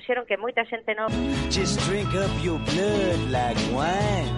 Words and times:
que 0.00 0.36
moita 0.36 0.64
xente 0.64 0.94
non 0.94 1.10
Just 1.50 1.80
drink 1.86 2.14
up 2.14 2.30
your 2.42 2.58
blood 2.58 3.30
like 3.30 3.58
wine. 3.72 4.30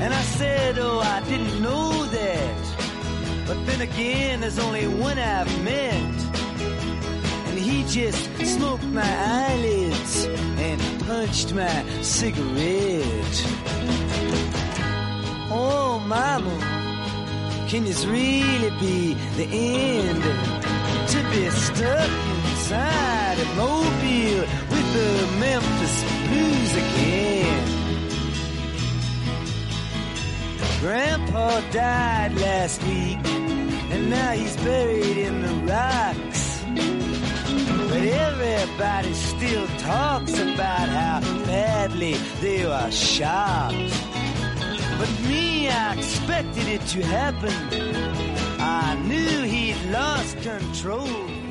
And 0.00 0.12
I 0.12 0.22
said, 0.22 0.78
oh, 0.78 1.00
I 1.00 1.20
didn't 1.28 1.62
know 1.62 2.04
that. 2.06 3.46
But 3.46 3.58
then 3.66 3.80
again, 3.82 4.40
there's 4.40 4.58
only 4.58 4.86
one 4.86 5.18
I've 5.18 5.62
met. 5.62 6.14
And 7.48 7.58
he 7.58 7.84
just 7.84 8.20
smoked 8.44 8.84
my 8.84 9.12
eyelids 9.42 10.26
and 10.58 10.80
punched 11.06 11.54
my 11.54 11.84
cigarette. 12.02 13.36
Oh, 15.50 16.02
mama, 16.04 16.56
can 17.68 17.84
this 17.84 18.04
really 18.06 18.70
be 18.80 19.14
the 19.36 19.46
end? 19.46 20.22
To 21.12 21.22
be 21.30 21.50
stuck 21.50 22.10
inside 22.50 23.23
a 23.38 23.54
mobile 23.56 24.40
with 24.70 24.92
the 24.92 25.36
Memphis 25.38 26.04
Blues 26.28 26.72
again. 26.76 27.64
Grandpa 30.80 31.60
died 31.70 32.34
last 32.34 32.82
week, 32.84 33.18
and 33.24 34.10
now 34.10 34.32
he's 34.32 34.56
buried 34.58 35.16
in 35.16 35.42
the 35.42 35.54
rocks. 35.72 36.62
But 37.88 38.02
everybody 38.02 39.14
still 39.14 39.66
talks 39.78 40.38
about 40.38 40.88
how 40.88 41.20
badly 41.46 42.14
they 42.40 42.66
were 42.66 42.90
shot. 42.90 43.72
But 44.98 45.10
me, 45.28 45.68
I 45.68 45.94
expected 45.96 46.68
it 46.68 46.82
to 46.88 47.02
happen. 47.02 47.54
I 48.60 48.94
knew 49.06 49.42
he'd 49.42 49.82
lost 49.90 50.36
control. 50.42 51.43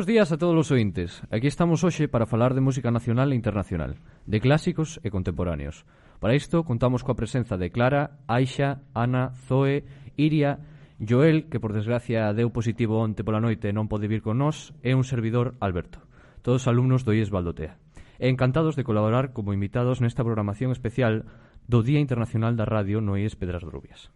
Bos 0.00 0.06
días 0.06 0.32
a 0.32 0.38
todos 0.38 0.56
os 0.56 0.70
ointes. 0.72 1.20
Aquí 1.28 1.44
estamos 1.44 1.84
hoxe 1.84 2.08
para 2.08 2.24
falar 2.24 2.56
de 2.56 2.64
música 2.64 2.88
nacional 2.88 3.28
e 3.28 3.36
internacional, 3.36 4.00
de 4.24 4.40
clásicos 4.40 4.96
e 5.04 5.12
contemporáneos. 5.12 5.84
Para 6.24 6.32
isto, 6.32 6.64
contamos 6.64 7.04
coa 7.04 7.12
presenza 7.12 7.60
de 7.60 7.68
Clara, 7.68 8.16
Aixa, 8.24 8.80
Ana, 8.96 9.36
Zoe, 9.44 9.84
Iria, 10.16 10.56
Joel, 10.96 11.52
que 11.52 11.60
por 11.60 11.76
desgracia 11.76 12.32
deu 12.32 12.48
positivo 12.48 12.96
onte 12.96 13.20
pola 13.20 13.44
noite 13.44 13.68
e 13.68 13.76
non 13.76 13.92
pode 13.92 14.08
vir 14.08 14.24
con 14.24 14.40
nós, 14.40 14.72
e 14.80 14.96
un 14.96 15.04
servidor, 15.04 15.60
Alberto. 15.60 16.00
Todos 16.40 16.64
alumnos 16.64 17.04
do 17.04 17.12
IES 17.12 17.28
Baldotea. 17.28 17.76
E 18.16 18.32
encantados 18.32 18.80
de 18.80 18.88
colaborar 18.88 19.36
como 19.36 19.52
invitados 19.52 20.00
nesta 20.00 20.24
programación 20.24 20.72
especial 20.72 21.28
do 21.68 21.84
Día 21.84 22.00
Internacional 22.00 22.56
da 22.56 22.64
Radio 22.64 23.04
no 23.04 23.20
IES 23.20 23.36
Pedras 23.36 23.68
Rubias. 23.68 24.08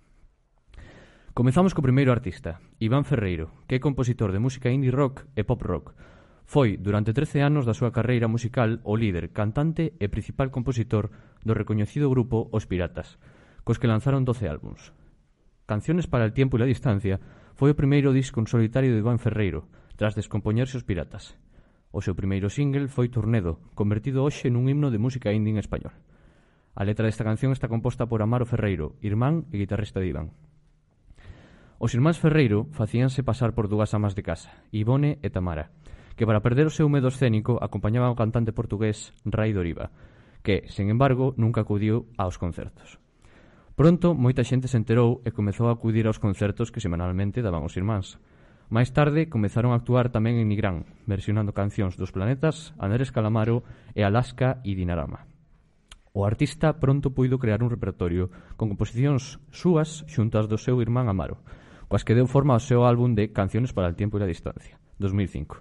Comezamos 1.34 1.74
co 1.74 1.82
primeiro 1.82 2.14
artista, 2.14 2.62
Iván 2.78 3.02
Ferreiro, 3.02 3.66
que 3.66 3.74
é 3.74 3.82
compositor 3.82 4.30
de 4.30 4.38
música 4.38 4.70
indie 4.70 4.94
rock 4.94 5.27
e 5.34 5.42
pop 5.42 5.66
rock. 5.66 5.90
Foi, 6.46 6.78
durante 6.78 7.10
13 7.10 7.42
anos 7.42 7.66
da 7.66 7.74
súa 7.74 7.90
carreira 7.90 8.30
musical, 8.30 8.78
o 8.86 8.94
líder, 8.94 9.34
cantante 9.34 9.98
e 9.98 10.06
principal 10.06 10.55
compositor 10.55 11.10
do 11.42 11.50
recoñecido 11.58 12.06
grupo 12.06 12.46
Os 12.55 12.70
Piratas, 12.70 13.18
cos 13.66 13.82
que 13.82 13.90
lanzaron 13.90 14.22
12 14.22 14.46
álbums. 14.46 14.94
Canciones 15.66 16.06
para 16.06 16.22
el 16.22 16.30
tiempo 16.38 16.55
e 16.55 16.62
la 16.62 16.70
distancia 16.70 17.18
foi 17.58 17.74
o 17.74 17.78
primeiro 17.82 18.14
disco 18.14 18.38
en 18.38 18.46
solitario 18.46 18.94
de 18.94 19.02
Iván 19.02 19.18
Ferreiro, 19.18 19.66
tras 19.98 20.14
descompoñerse 20.14 20.78
Os 20.78 20.86
Piratas. 20.86 21.34
O 21.90 21.98
seu 21.98 22.14
primeiro 22.14 22.46
single 22.46 22.86
foi 22.86 23.10
Tornedo, 23.10 23.58
convertido 23.74 24.22
hoxe 24.22 24.55
nun 24.55 24.70
himno 24.70 24.94
de 24.94 25.02
música 25.02 25.34
indie 25.34 25.50
en 25.50 25.58
español. 25.58 25.98
A 26.78 26.86
letra 26.86 27.11
desta 27.11 27.27
canción 27.27 27.51
está 27.51 27.66
composta 27.66 28.06
por 28.06 28.22
Amaro 28.22 28.46
Ferreiro, 28.46 28.95
irmán 29.02 29.51
e 29.51 29.58
guitarrista 29.58 29.98
de 29.98 30.14
Iván. 30.14 30.30
Os 31.84 31.92
irmáns 31.92 32.17
Ferreiro 32.17 32.64
facíanse 32.72 33.20
pasar 33.20 33.52
por 33.52 33.68
dúas 33.68 33.92
amas 33.92 34.17
de 34.17 34.24
casa, 34.24 34.48
Ivone 34.72 35.20
e 35.20 35.28
Tamara, 35.28 35.68
que 36.17 36.24
para 36.24 36.40
perder 36.40 36.64
o 36.64 36.72
seu 36.72 36.89
medo 36.89 37.12
escénico 37.12 37.61
acompañaban 37.61 38.08
ao 38.08 38.17
cantante 38.17 38.56
portugués 38.56 39.12
Rai 39.28 39.52
Doriva, 39.52 39.92
que, 40.40 40.64
sen 40.72 40.89
embargo, 40.89 41.36
nunca 41.36 41.61
acudiu 41.61 42.08
aos 42.17 42.40
concertos. 42.40 42.96
Pronto, 43.77 44.17
moita 44.17 44.48
xente 44.48 44.64
se 44.64 44.80
enterou 44.80 45.20
e 45.28 45.30
comezou 45.36 45.68
a 45.68 45.77
acudir 45.77 46.08
aos 46.08 46.17
concertos 46.17 46.72
que 46.72 46.80
semanalmente 46.80 47.45
daban 47.45 47.68
os 47.68 47.77
irmáns. 47.77 48.16
Máis 48.72 48.89
tarde, 48.96 49.28
comezaron 49.28 49.77
a 49.77 49.84
actuar 49.84 50.08
tamén 50.08 50.40
en 50.40 50.48
Nigrán, 50.48 50.89
versionando 51.05 51.52
cancións 51.52 52.01
dos 52.01 52.16
planetas 52.16 52.72
Andrés 52.80 53.12
Calamaro 53.12 53.61
e 53.92 54.01
Alaska 54.08 54.64
e 54.64 54.72
Dinarama. 54.72 55.28
O 56.16 56.24
artista 56.24 56.80
pronto 56.80 57.12
puido 57.12 57.36
crear 57.36 57.61
un 57.61 57.68
repertorio 57.68 58.33
con 58.56 58.72
composicións 58.72 59.36
súas 59.52 60.08
xuntas 60.08 60.48
do 60.48 60.56
seu 60.56 60.80
irmán 60.80 61.12
Amaro, 61.12 61.45
coas 61.89 62.05
que 62.05 62.17
deu 62.17 62.27
forma 62.27 62.55
ao 62.55 62.62
seu 62.62 62.84
álbum 62.84 63.12
de 63.12 63.33
Canciones 63.33 63.72
para 63.72 63.89
el 63.89 63.96
Tiempo 63.96 64.17
e 64.17 64.24
la 64.24 64.30
Distancia, 64.30 64.80
2005. 64.98 65.61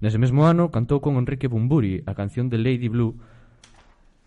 Nese 0.00 0.16
mesmo 0.16 0.48
ano, 0.48 0.72
cantou 0.72 1.00
con 1.04 1.20
Enrique 1.20 1.48
Bumburi 1.48 2.00
a 2.08 2.16
canción 2.16 2.48
de 2.48 2.56
Lady 2.56 2.88
Blue 2.88 3.20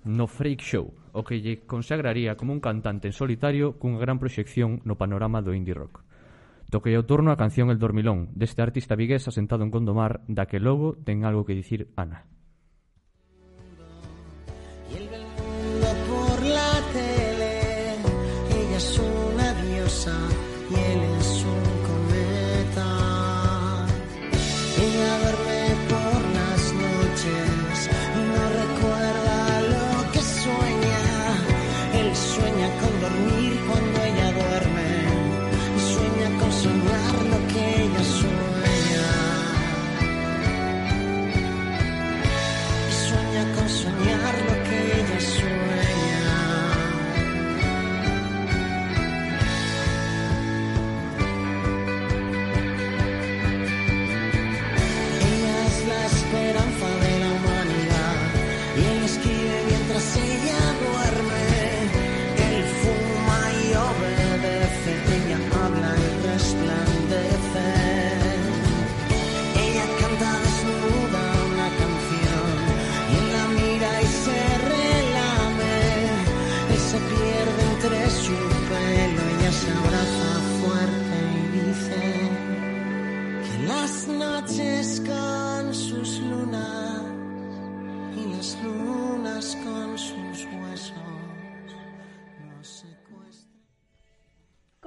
no 0.06 0.28
Freak 0.28 0.62
Show, 0.62 0.94
o 1.14 1.24
que 1.24 1.40
lle 1.42 1.64
consagraría 1.66 2.36
como 2.36 2.54
un 2.54 2.60
cantante 2.60 3.08
en 3.08 3.16
solitario 3.16 3.80
cunha 3.80 4.02
gran 4.02 4.20
proxección 4.20 4.84
no 4.84 5.00
panorama 5.00 5.42
do 5.42 5.56
indie 5.56 5.74
rock. 5.74 6.04
Toquei 6.70 6.98
o 6.98 7.06
turno 7.06 7.30
a 7.32 7.40
canción 7.40 7.70
El 7.70 7.80
Dormilón, 7.80 8.34
deste 8.34 8.62
artista 8.66 8.98
vigués 8.98 9.26
asentado 9.30 9.64
en 9.64 9.72
Gondomar, 9.72 10.26
da 10.28 10.50
que 10.50 10.60
logo 10.60 10.98
ten 11.06 11.24
algo 11.24 11.46
que 11.46 11.54
dicir 11.54 11.94
Ana. 11.96 12.26
Y 14.90 14.98
el 14.98 15.26
mundo 15.38 15.90
por 16.10 16.38
la 16.46 16.72
tele, 16.92 17.54
ella 18.50 18.78
es 18.78 19.13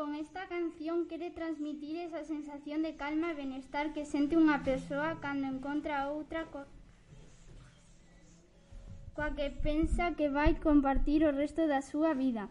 con 0.06 0.14
esta 0.14 0.46
canción 0.46 1.08
quere 1.08 1.32
transmitir 1.32 1.96
esa 1.96 2.22
sensación 2.22 2.80
de 2.80 2.94
calma 2.94 3.32
e 3.32 3.38
benestar 3.42 3.90
que 3.90 4.06
sente 4.06 4.38
unha 4.38 4.62
persoa 4.62 5.18
cando 5.18 5.50
encontra 5.50 6.06
outra 6.14 6.46
co 6.46 6.62
coa 9.18 9.34
que 9.34 9.50
pensa 9.50 10.14
que 10.14 10.30
vai 10.30 10.54
compartir 10.62 11.26
o 11.26 11.34
resto 11.34 11.66
da 11.66 11.82
súa 11.82 12.14
vida. 12.14 12.46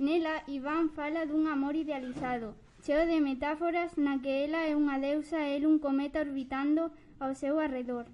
Nela, 0.00 0.40
Iván 0.48 0.88
fala 0.96 1.28
dun 1.28 1.52
amor 1.52 1.76
idealizado, 1.76 2.56
cheo 2.80 3.04
de 3.04 3.20
metáforas 3.20 4.00
na 4.00 4.16
que 4.24 4.48
ela 4.48 4.64
é 4.64 4.72
unha 4.72 4.96
deusa 4.96 5.44
e 5.44 5.52
el 5.60 5.68
un 5.68 5.76
cometa 5.76 6.24
orbitando 6.24 6.96
ao 7.20 7.36
seu 7.36 7.60
arredor. 7.60 8.08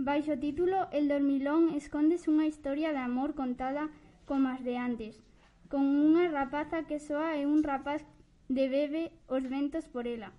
Baixo 0.00 0.40
título, 0.40 0.88
El 0.88 1.12
dormilón 1.12 1.76
escondes 1.76 2.24
unha 2.32 2.48
historia 2.48 2.96
de 2.96 3.02
amor 3.04 3.36
contada 3.36 3.92
como 4.24 4.48
as 4.48 4.64
de 4.64 4.80
antes, 4.80 5.20
con 5.68 5.82
unha 5.86 6.30
rapaza 6.30 6.86
que 6.86 7.02
soa 7.02 7.36
e 7.38 7.46
un 7.46 7.62
rapaz 7.66 8.06
de 8.46 8.70
bebe 8.70 9.10
os 9.26 9.42
ventos 9.46 9.90
por 9.90 10.06
ela. 10.06 10.30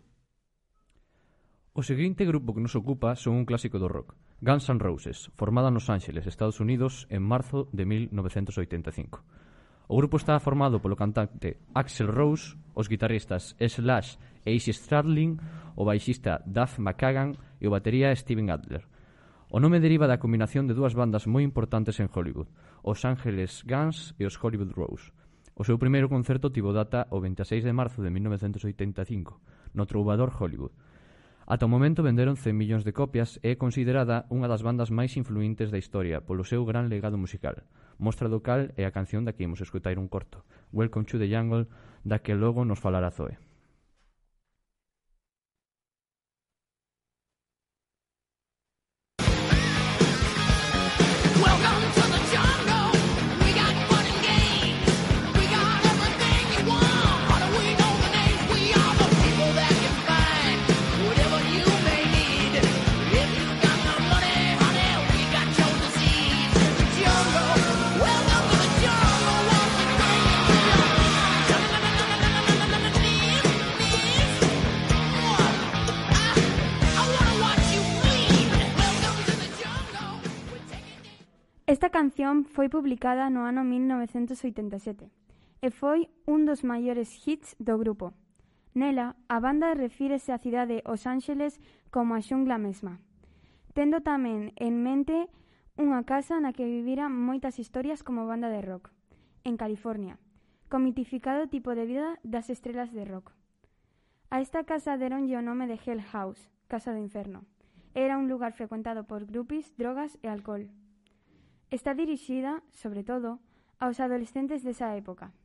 O 1.77 1.85
seguinte 1.85 2.25
grupo 2.25 2.57
que 2.57 2.63
nos 2.63 2.73
ocupa 2.73 3.13
son 3.13 3.37
un 3.37 3.45
clásico 3.45 3.77
do 3.77 3.85
rock, 3.85 4.17
Guns 4.41 4.65
N' 4.69 4.81
Roses, 4.81 5.29
formada 5.37 5.69
nos 5.69 5.89
Ángeles, 5.93 6.25
Estados 6.25 6.57
Unidos, 6.57 7.05
en 7.13 7.21
marzo 7.21 7.69
de 7.69 7.85
1985. 7.85 9.21
O 9.87 9.95
grupo 9.95 10.17
está 10.17 10.35
formado 10.39 10.81
polo 10.81 10.99
cantante 10.99 11.63
Axel 11.71 12.11
Rose, 12.11 12.59
os 12.75 12.89
guitarristas 12.89 13.55
Slash 13.55 14.19
e 14.43 14.51
Izzy 14.51 14.73
Stradlin, 14.73 15.39
o 15.79 15.85
baixista 15.85 16.43
Duff 16.43 16.81
McKagan 16.81 17.39
e 17.61 17.65
o 17.65 17.73
batería 17.73 18.11
Steven 18.11 18.51
Adler. 18.51 18.83
O 19.47 19.63
nome 19.63 19.79
deriva 19.79 20.11
da 20.11 20.19
combinación 20.19 20.67
de 20.67 20.75
dúas 20.75 20.91
bandas 20.91 21.23
moi 21.23 21.39
importantes 21.39 22.03
en 22.03 22.11
Hollywood, 22.11 22.51
os 22.83 23.07
Ángeles 23.07 23.63
Guns 23.63 24.11
e 24.19 24.27
os 24.27 24.35
Hollywood 24.35 24.75
Rose. 24.75 25.15
O 25.57 25.65
seu 25.65 25.81
primeiro 25.81 26.05
concerto 26.05 26.53
tivo 26.53 26.69
data 26.69 27.09
o 27.09 27.17
26 27.17 27.65
de 27.65 27.73
marzo 27.73 28.05
de 28.05 28.13
1985, 28.13 29.41
no 29.73 29.89
Troubador 29.89 30.29
Hollywood. 30.29 30.69
Ata 31.49 31.65
o 31.65 31.73
momento 31.73 32.05
venderon 32.05 32.37
100 32.37 32.53
millóns 32.53 32.83
de 32.85 32.93
copias 32.93 33.41
e 33.41 33.57
é 33.57 33.57
considerada 33.57 34.29
unha 34.29 34.45
das 34.45 34.61
bandas 34.61 34.93
máis 34.93 35.17
influentes 35.17 35.73
da 35.73 35.81
historia 35.81 36.21
polo 36.21 36.45
seu 36.45 36.61
gran 36.61 36.85
legado 36.93 37.17
musical. 37.17 37.65
Mostra 37.97 38.29
do 38.29 38.45
cal 38.45 38.69
é 38.77 38.85
a 38.85 38.93
canción 38.93 39.25
da 39.25 39.33
que 39.33 39.49
imos 39.49 39.57
escutar 39.65 39.97
un 39.97 40.05
corto, 40.05 40.45
Welcome 40.69 41.09
to 41.09 41.17
the 41.17 41.25
Jungle, 41.25 41.65
da 42.05 42.21
que 42.21 42.37
logo 42.37 42.61
nos 42.61 42.77
falará 42.77 43.09
Zoe. 43.09 43.46
canción 82.27 82.43
foi 82.43 82.67
publicada 82.67 83.31
no 83.31 83.47
ano 83.47 83.63
1987 83.63 85.07
e 85.63 85.71
foi 85.71 86.11
un 86.27 86.43
dos 86.43 86.67
maiores 86.67 87.07
hits 87.23 87.55
do 87.55 87.79
grupo. 87.79 88.11
Nela, 88.75 89.15
a 89.31 89.39
banda 89.39 89.71
refírese 89.71 90.35
á 90.35 90.37
cidade 90.37 90.83
Os 90.83 91.07
Ángeles 91.07 91.55
como 91.87 92.19
a 92.19 92.21
xungla 92.21 92.59
mesma, 92.59 92.99
tendo 93.71 94.03
tamén 94.03 94.51
en 94.59 94.83
mente 94.83 95.31
unha 95.79 96.03
casa 96.03 96.35
na 96.43 96.51
que 96.51 96.67
viviran 96.67 97.15
moitas 97.15 97.63
historias 97.63 98.03
como 98.03 98.27
banda 98.27 98.51
de 98.51 98.59
rock, 98.59 98.91
en 99.47 99.55
California, 99.55 100.19
co 100.67 100.83
mitificado 100.83 101.47
tipo 101.47 101.79
de 101.79 101.87
vida 101.87 102.19
das 102.27 102.51
estrelas 102.51 102.91
de 102.91 103.07
rock. 103.07 103.31
A 104.27 104.43
esta 104.43 104.67
casa 104.67 104.99
deronlle 104.99 105.39
o 105.39 105.45
nome 105.45 105.63
de 105.71 105.79
Hell 105.79 106.03
House, 106.11 106.51
Casa 106.67 106.91
do 106.91 106.99
Inferno. 106.99 107.47
Era 107.95 108.19
un 108.19 108.27
lugar 108.27 108.51
frecuentado 108.51 109.07
por 109.07 109.23
groupies, 109.23 109.71
drogas 109.79 110.19
e 110.19 110.27
alcohol. 110.27 110.67
Está 111.69 111.93
dirixida, 111.93 112.63
sobre 112.71 113.03
todo, 113.03 113.39
aos 113.77 113.99
adolescentes 113.99 114.63
desa 114.63 114.95
época, 114.95 115.35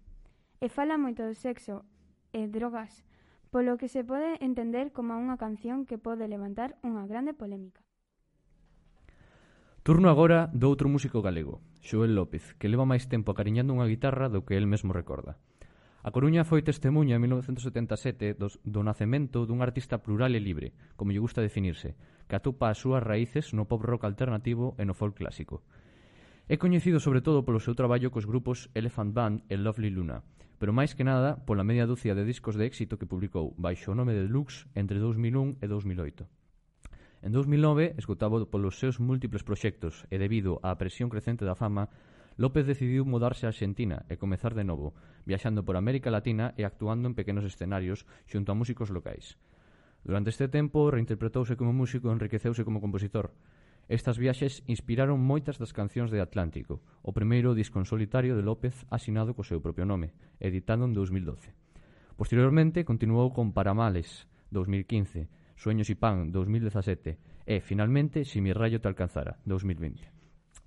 e 0.63 0.71
fala 0.71 0.95
moito 0.95 1.27
do 1.27 1.35
sexo 1.35 1.83
e 2.31 2.47
drogas, 2.47 3.03
polo 3.51 3.75
que 3.75 3.91
se 3.91 4.07
pode 4.07 4.39
entender 4.39 4.95
como 4.95 5.19
unha 5.19 5.35
canción 5.35 5.83
que 5.83 5.99
pode 5.99 6.31
levantar 6.31 6.79
unha 6.87 7.11
grande 7.11 7.35
polémica. 7.35 7.83
Turno 9.83 10.07
agora 10.07 10.47
do 10.55 10.71
outro 10.71 10.87
músico 10.87 11.27
galego, 11.27 11.59
Xoel 11.83 12.15
López, 12.15 12.55
que 12.55 12.71
leva 12.71 12.87
máis 12.87 13.11
tempo 13.11 13.35
acariñando 13.35 13.75
unha 13.75 13.91
guitarra 13.91 14.31
do 14.31 14.47
que 14.47 14.55
el 14.55 14.71
mesmo 14.71 14.95
recorda. 14.95 15.43
A 16.07 16.15
Coruña 16.15 16.47
foi 16.47 16.63
testemunha 16.63 17.19
en 17.19 17.23
1977 17.27 18.39
dos, 18.39 18.63
do 18.63 18.87
nacemento 18.87 19.43
dun 19.43 19.59
artista 19.59 19.99
plural 19.99 20.39
e 20.39 20.41
libre, 20.43 20.71
como 20.95 21.11
lle 21.11 21.19
gusta 21.19 21.43
definirse, 21.43 21.99
que 22.31 22.39
atopa 22.39 22.71
as 22.71 22.79
súas 22.79 23.03
raíces 23.03 23.51
no 23.51 23.67
pop 23.67 23.83
rock 23.83 24.07
alternativo 24.07 24.79
e 24.79 24.87
no 24.87 24.95
folk 24.95 25.19
clásico. 25.19 25.67
É 26.51 26.59
coñecido 26.59 26.99
sobre 26.99 27.23
todo 27.23 27.47
polo 27.47 27.63
seu 27.63 27.79
traballo 27.79 28.11
cos 28.11 28.27
grupos 28.27 28.67
Elephant 28.75 29.15
Band 29.15 29.47
e 29.47 29.55
Lovely 29.55 29.95
Luna, 29.95 30.27
pero 30.59 30.75
máis 30.75 30.99
que 30.99 31.07
nada 31.07 31.39
pola 31.47 31.63
media 31.63 31.87
dúcia 31.87 32.19
de 32.19 32.27
discos 32.27 32.59
de 32.59 32.67
éxito 32.67 32.99
que 32.99 33.07
publicou 33.07 33.55
baixo 33.55 33.95
o 33.95 33.99
nome 33.99 34.11
de 34.11 34.27
Lux 34.27 34.67
entre 34.75 34.99
2001 34.99 35.63
e 35.63 35.67
2008. 35.71 36.27
En 37.23 37.31
2009, 37.31 37.95
esgotado 37.95 38.51
polos 38.51 38.75
seus 38.75 38.99
múltiples 38.99 39.47
proxectos 39.47 40.03
e 40.11 40.19
debido 40.19 40.59
á 40.67 40.75
presión 40.75 41.15
crecente 41.15 41.47
da 41.47 41.55
fama, 41.55 41.87
López 42.35 42.67
decidiu 42.67 43.07
mudarse 43.07 43.47
a 43.47 43.55
Argentina 43.55 44.03
e 44.11 44.19
comezar 44.19 44.59
de 44.59 44.67
novo, 44.67 44.99
viaxando 45.23 45.63
por 45.63 45.79
América 45.79 46.11
Latina 46.11 46.59
e 46.59 46.67
actuando 46.67 47.07
en 47.07 47.15
pequenos 47.15 47.47
escenarios 47.47 48.03
xunto 48.27 48.51
a 48.51 48.59
músicos 48.59 48.91
locais. 48.91 49.39
Durante 50.03 50.35
este 50.35 50.51
tempo 50.51 50.91
reinterpretouse 50.91 51.55
como 51.55 51.71
músico 51.71 52.11
e 52.11 52.15
enriqueceuse 52.19 52.67
como 52.67 52.83
compositor. 52.83 53.31
Estas 53.93 54.17
viaxes 54.17 54.65
inspiraron 54.73 55.21
moitas 55.21 55.61
das 55.61 55.77
cancións 55.77 56.09
de 56.09 56.25
Atlántico, 56.25 56.81
o 57.05 57.13
primeiro 57.13 57.53
disco 57.53 57.77
en 57.77 57.85
solitario 57.85 58.33
de 58.33 58.41
López 58.41 58.89
asinado 58.89 59.37
co 59.37 59.45
seu 59.45 59.61
propio 59.61 59.85
nome, 59.85 60.17
editado 60.41 60.89
en 60.89 60.97
2012. 60.97 61.53
Posteriormente 62.17 62.89
continuou 62.89 63.37
con 63.37 63.53
Paramales, 63.53 64.25
2015, 64.49 65.29
Sueños 65.61 65.93
y 65.93 65.97
Pan, 66.01 66.33
2017 66.33 67.45
e, 67.45 67.61
finalmente, 67.61 68.25
Si 68.25 68.41
mi 68.41 68.57
rayo 68.57 68.81
te 68.81 68.89
alcanzara, 68.89 69.45
2020. 69.45 70.09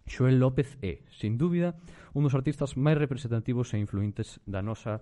Xoel 0.06 0.38
López 0.38 0.78
é, 0.86 1.01
sin 1.10 1.42
dúbida, 1.42 1.81
un 2.13 2.30
dos 2.30 2.38
artistas 2.38 2.78
máis 2.78 2.94
representativos 2.94 3.74
e 3.74 3.81
influentes 3.81 4.38
da 4.45 4.62
nosa 4.62 5.01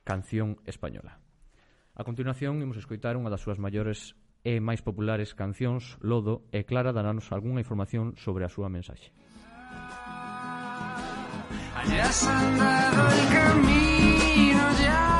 canción 0.00 0.64
española. 0.64 1.20
A 1.92 2.08
continuación, 2.08 2.64
imos 2.64 2.80
escoitar 2.80 3.20
unha 3.20 3.28
das 3.28 3.44
súas 3.44 3.60
maiores 3.60 4.16
e 4.44 4.60
máis 4.60 4.84
populares 4.84 5.32
cancións, 5.32 5.96
Lodo 6.04 6.44
e 6.52 6.68
Clara 6.68 6.92
darános 6.92 7.32
algunha 7.32 7.64
información 7.64 8.12
sobre 8.20 8.44
a 8.44 8.52
súa 8.52 8.68
mensaxe. 8.68 9.10
Allá 11.74 12.04
has 12.06 12.20
andado 12.28 13.02
el 13.08 13.24
camino 13.32 14.64
ya 14.84 15.13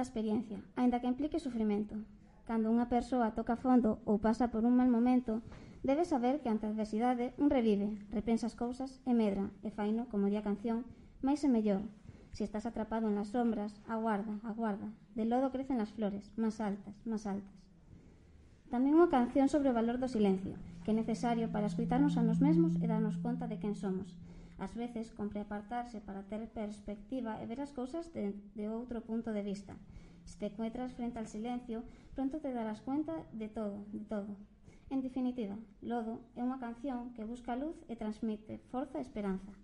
da 0.00 0.08
experiencia, 0.08 0.64
aínda 0.80 1.04
que 1.04 1.12
implique 1.12 1.36
sufrimento. 1.36 1.92
Cando 2.48 2.72
unha 2.72 2.88
persoa 2.88 3.36
toca 3.36 3.60
fondo 3.60 4.00
ou 4.08 4.16
pasa 4.16 4.48
por 4.48 4.64
un 4.64 4.72
mal 4.80 4.88
momento, 4.88 5.44
debe 5.84 6.08
saber 6.08 6.40
que 6.40 6.48
ante 6.48 6.64
a 6.64 6.72
adversidade 6.72 7.36
un 7.36 7.52
revive, 7.52 8.00
repensa 8.08 8.48
as 8.48 8.56
cousas 8.56 9.04
e 9.04 9.12
medra, 9.12 9.52
e 9.60 9.68
faino, 9.68 10.08
como 10.08 10.32
di 10.32 10.40
a 10.40 10.46
canción, 10.48 10.88
máis 11.20 11.44
e 11.44 11.52
mellor. 11.52 11.84
Se 12.32 12.40
si 12.40 12.42
estás 12.48 12.64
atrapado 12.64 13.12
en 13.12 13.20
las 13.20 13.36
sombras, 13.36 13.76
aguarda, 13.84 14.40
aguarda. 14.40 14.88
De 15.12 15.28
lodo 15.28 15.52
crecen 15.52 15.84
as 15.84 15.92
flores, 15.92 16.32
máis 16.40 16.56
altas, 16.64 16.96
máis 17.04 17.28
altas. 17.28 17.60
Tamén 18.72 18.96
unha 18.96 19.12
canción 19.12 19.52
sobre 19.52 19.68
o 19.68 19.76
valor 19.76 20.00
do 20.00 20.08
silencio, 20.08 20.56
que 20.80 20.96
é 20.96 20.96
necesario 20.96 21.52
para 21.52 21.68
escuitarnos 21.68 22.16
a 22.16 22.24
nos 22.24 22.40
mesmos 22.40 22.72
e 22.80 22.88
darnos 22.88 23.20
conta 23.20 23.44
de 23.52 23.60
quen 23.60 23.76
somos, 23.76 24.16
Ás 24.60 24.76
veces 24.76 25.08
compre 25.16 25.40
apartarse 25.40 26.04
para 26.04 26.28
ter 26.28 26.44
perspectiva 26.52 27.40
e 27.40 27.48
ver 27.48 27.64
as 27.64 27.72
cousas 27.72 28.12
de, 28.12 28.36
de 28.52 28.68
outro 28.68 29.00
punto 29.00 29.32
de 29.32 29.40
vista. 29.40 29.72
Se 30.28 30.36
te 30.36 30.52
encuentras 30.52 30.92
frente 30.92 31.16
al 31.16 31.32
silencio, 31.32 31.80
pronto 32.12 32.44
te 32.44 32.52
darás 32.52 32.84
cuenta 32.84 33.24
de 33.32 33.48
todo, 33.48 33.88
de 33.88 34.04
todo. 34.04 34.36
En 34.92 35.00
definitiva, 35.00 35.56
Lodo 35.80 36.20
é 36.36 36.44
unha 36.44 36.60
canción 36.60 37.16
que 37.16 37.24
busca 37.24 37.56
luz 37.56 37.80
e 37.88 37.96
transmite 37.96 38.60
forza 38.68 39.00
e 39.00 39.04
esperanza. 39.06 39.56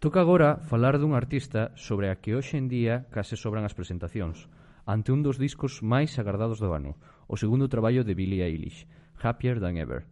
Toca 0.00 0.24
agora 0.24 0.56
falar 0.64 0.96
dun 0.96 1.12
artista 1.12 1.76
sobre 1.76 2.08
a 2.08 2.16
que 2.24 2.32
hoxe 2.32 2.56
en 2.56 2.72
día 2.72 3.04
case 3.12 3.36
sobran 3.36 3.68
as 3.68 3.76
presentacións, 3.76 4.48
ante 4.88 5.12
un 5.12 5.20
dos 5.20 5.36
discos 5.36 5.84
máis 5.84 6.16
agardados 6.16 6.56
do 6.56 6.72
ano, 6.72 6.96
o 7.28 7.36
segundo 7.36 7.68
traballo 7.68 8.00
de 8.00 8.16
Billie 8.16 8.40
Eilish, 8.40 8.88
Happier 9.20 9.60
Than 9.60 9.76
Ever, 9.76 10.08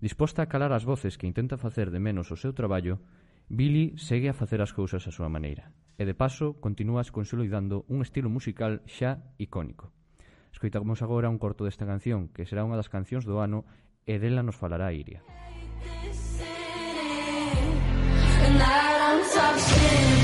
Disposta 0.00 0.40
a 0.40 0.48
calar 0.48 0.72
as 0.72 0.88
voces 0.88 1.20
que 1.20 1.28
intentan 1.28 1.60
facer 1.60 1.92
de 1.92 2.00
menos 2.00 2.32
o 2.32 2.36
seu 2.40 2.56
traballo, 2.56 3.04
Billy 3.52 4.00
segue 4.00 4.32
a 4.32 4.36
facer 4.36 4.64
as 4.64 4.72
cousas 4.72 5.04
á 5.04 5.12
súa 5.12 5.28
maneira, 5.28 5.76
e 6.00 6.08
de 6.08 6.16
paso 6.16 6.56
continúas 6.56 7.12
consolidando 7.12 7.84
un 7.92 8.00
estilo 8.00 8.32
musical 8.32 8.80
xa 8.88 9.20
icónico. 9.36 9.92
Escoitamos 10.56 11.04
agora 11.04 11.28
un 11.28 11.36
corto 11.36 11.68
desta 11.68 11.84
canción, 11.84 12.32
que 12.32 12.48
será 12.48 12.64
unha 12.64 12.80
das 12.80 12.88
cancións 12.88 13.28
do 13.28 13.44
ano, 13.44 13.68
e 14.08 14.16
dela 14.16 14.40
nos 14.40 14.56
falará 14.56 14.88
Iria. 14.96 15.20
And 18.40 18.56
that 18.56 19.04
I'm. 19.04 20.19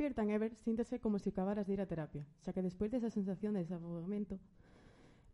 terapia 0.00 0.16
tan 0.16 0.30
ever 0.30 0.56
síntese 0.56 0.98
como 0.98 1.18
se 1.18 1.24
si 1.24 1.30
acabaras 1.30 1.66
de 1.66 1.74
ir 1.76 1.80
a 1.84 1.86
terapia, 1.86 2.24
xa 2.40 2.56
que 2.56 2.64
despois 2.64 2.88
desa 2.88 3.12
sensación 3.12 3.52
de 3.52 3.60
desafogamento, 3.68 4.40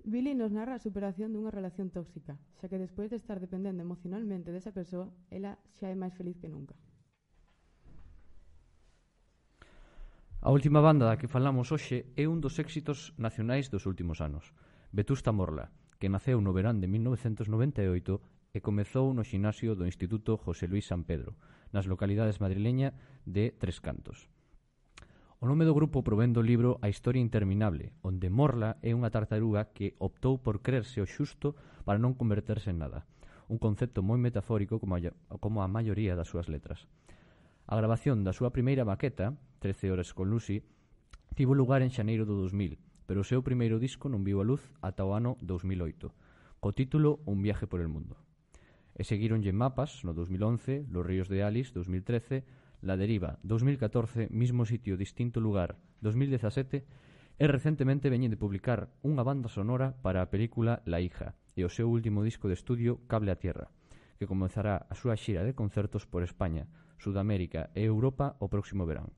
Billy 0.03 0.35
nos 0.35 0.51
narra 0.51 0.75
a 0.75 0.83
superación 0.83 1.31
dunha 1.31 1.55
relación 1.55 1.87
tóxica, 1.95 2.35
xa 2.59 2.67
que 2.67 2.83
despois 2.83 3.07
de 3.07 3.15
estar 3.15 3.39
dependendo 3.39 3.79
emocionalmente 3.87 4.51
desa 4.51 4.75
persoa, 4.75 5.07
ela 5.31 5.55
xa 5.79 5.87
é 5.87 5.95
máis 5.95 6.19
feliz 6.19 6.35
que 6.43 6.51
nunca. 6.51 6.75
A 10.43 10.51
última 10.51 10.83
banda 10.83 11.07
da 11.07 11.15
que 11.15 11.31
falamos 11.31 11.71
hoxe 11.71 12.11
é 12.19 12.27
un 12.27 12.43
dos 12.43 12.59
éxitos 12.59 13.15
nacionais 13.23 13.71
dos 13.71 13.87
últimos 13.87 14.19
anos, 14.19 14.51
Vetusta 14.91 15.31
Morla, 15.31 15.71
que 16.03 16.11
naceu 16.11 16.43
no 16.43 16.51
verán 16.51 16.83
de 16.83 16.91
1998 16.91 18.19
e 18.51 18.59
comezou 18.59 19.15
no 19.15 19.23
xinasio 19.23 19.79
do 19.79 19.87
Instituto 19.87 20.35
José 20.35 20.67
Luis 20.67 20.91
San 20.91 21.07
Pedro, 21.07 21.39
nas 21.71 21.87
localidades 21.87 22.43
madrileña 22.43 22.99
de 23.23 23.55
Tres 23.55 23.79
Cantos 23.79 24.27
nome 25.47 25.65
do 25.65 25.79
grupo 25.79 26.03
provén 26.03 26.35
do 26.35 26.43
libro 26.43 26.83
A 26.83 26.91
historia 26.91 27.23
interminable, 27.23 27.95
onde 28.03 28.29
Morla 28.29 28.83
é 28.83 28.91
unha 28.91 29.15
tartaruga 29.15 29.71
que 29.71 29.95
optou 30.03 30.43
por 30.43 30.59
creerse 30.61 30.99
o 30.99 31.07
xusto 31.07 31.55
para 31.87 32.03
non 32.03 32.19
converterse 32.19 32.75
en 32.75 32.83
nada, 32.83 33.07
un 33.47 33.63
concepto 33.63 34.03
moi 34.03 34.19
metafórico 34.19 34.83
como 34.83 34.99
a, 34.99 35.01
como 35.39 35.63
a 35.63 35.71
maioría 35.71 36.19
das 36.19 36.29
súas 36.35 36.51
letras. 36.51 36.91
A 37.71 37.79
grabación 37.79 38.27
da 38.27 38.35
súa 38.35 38.51
primeira 38.51 38.83
maqueta, 38.83 39.39
13 39.63 39.95
horas 39.95 40.11
con 40.11 40.31
Lucy, 40.31 40.67
tivo 41.39 41.55
lugar 41.55 41.83
en 41.83 41.95
xaneiro 41.95 42.27
do 42.27 42.35
2000, 42.43 43.07
pero 43.07 43.23
o 43.23 43.29
seu 43.29 43.47
primeiro 43.47 43.79
disco 43.79 44.11
non 44.11 44.27
viu 44.27 44.43
a 44.43 44.47
luz 44.47 44.63
ata 44.83 45.07
o 45.07 45.15
ano 45.15 45.39
2008, 45.47 46.11
co 46.59 46.75
título 46.75 47.23
Un 47.23 47.39
viaje 47.45 47.71
por 47.71 47.79
el 47.79 47.87
mundo. 47.87 48.19
E 48.99 49.07
seguironlle 49.07 49.55
mapas 49.55 50.03
no 50.03 50.11
2011, 50.11 50.91
Los 50.91 51.07
ríos 51.07 51.31
de 51.31 51.47
Alice 51.47 51.71
2013, 51.71 52.66
La 52.87 52.97
Deriva, 52.97 53.41
2014, 53.43 54.29
mismo 54.31 54.65
sitio, 54.65 54.97
distinto 54.97 55.41
lugar, 55.41 55.75
2017, 56.03 56.87
e 57.35 57.45
recentemente 57.51 58.07
veñen 58.15 58.31
de 58.31 58.39
publicar 58.39 58.95
unha 59.03 59.27
banda 59.27 59.51
sonora 59.51 59.99
para 60.07 60.23
a 60.23 60.31
película 60.31 60.87
La 60.87 61.03
Hija 61.03 61.35
e 61.59 61.67
o 61.67 61.73
seu 61.73 61.91
último 61.91 62.23
disco 62.23 62.47
de 62.47 62.55
estudio 62.55 63.03
Cable 63.11 63.35
a 63.35 63.41
Tierra, 63.43 63.75
que 64.23 64.31
comenzará 64.31 64.87
a 64.87 64.95
súa 64.95 65.19
xira 65.19 65.43
de 65.43 65.59
concertos 65.59 66.07
por 66.07 66.23
España, 66.23 66.71
Sudamérica 67.03 67.75
e 67.75 67.83
Europa 67.83 68.39
o 68.39 68.47
próximo 68.47 68.87
verán. 68.87 69.11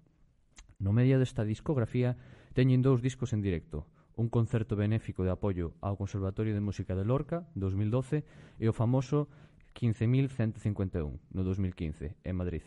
No 0.81 0.97
medio 0.97 1.21
desta 1.21 1.45
discografía 1.45 2.17
teñen 2.57 2.81
dous 2.81 3.05
discos 3.05 3.37
en 3.37 3.45
directo, 3.45 3.85
un 4.17 4.33
concerto 4.33 4.81
benéfico 4.81 5.29
de 5.29 5.31
apoio 5.37 5.77
ao 5.85 6.01
Conservatorio 6.01 6.57
de 6.57 6.65
Música 6.65 6.97
de 6.97 7.05
Lorca 7.05 7.45
2012 7.53 8.25
e 8.57 8.65
o 8.65 8.73
famoso 8.73 9.29
15.151 9.77 11.21
no 11.37 11.43
2015 11.45 12.17
en 12.25 12.33
Madrid 12.33 12.65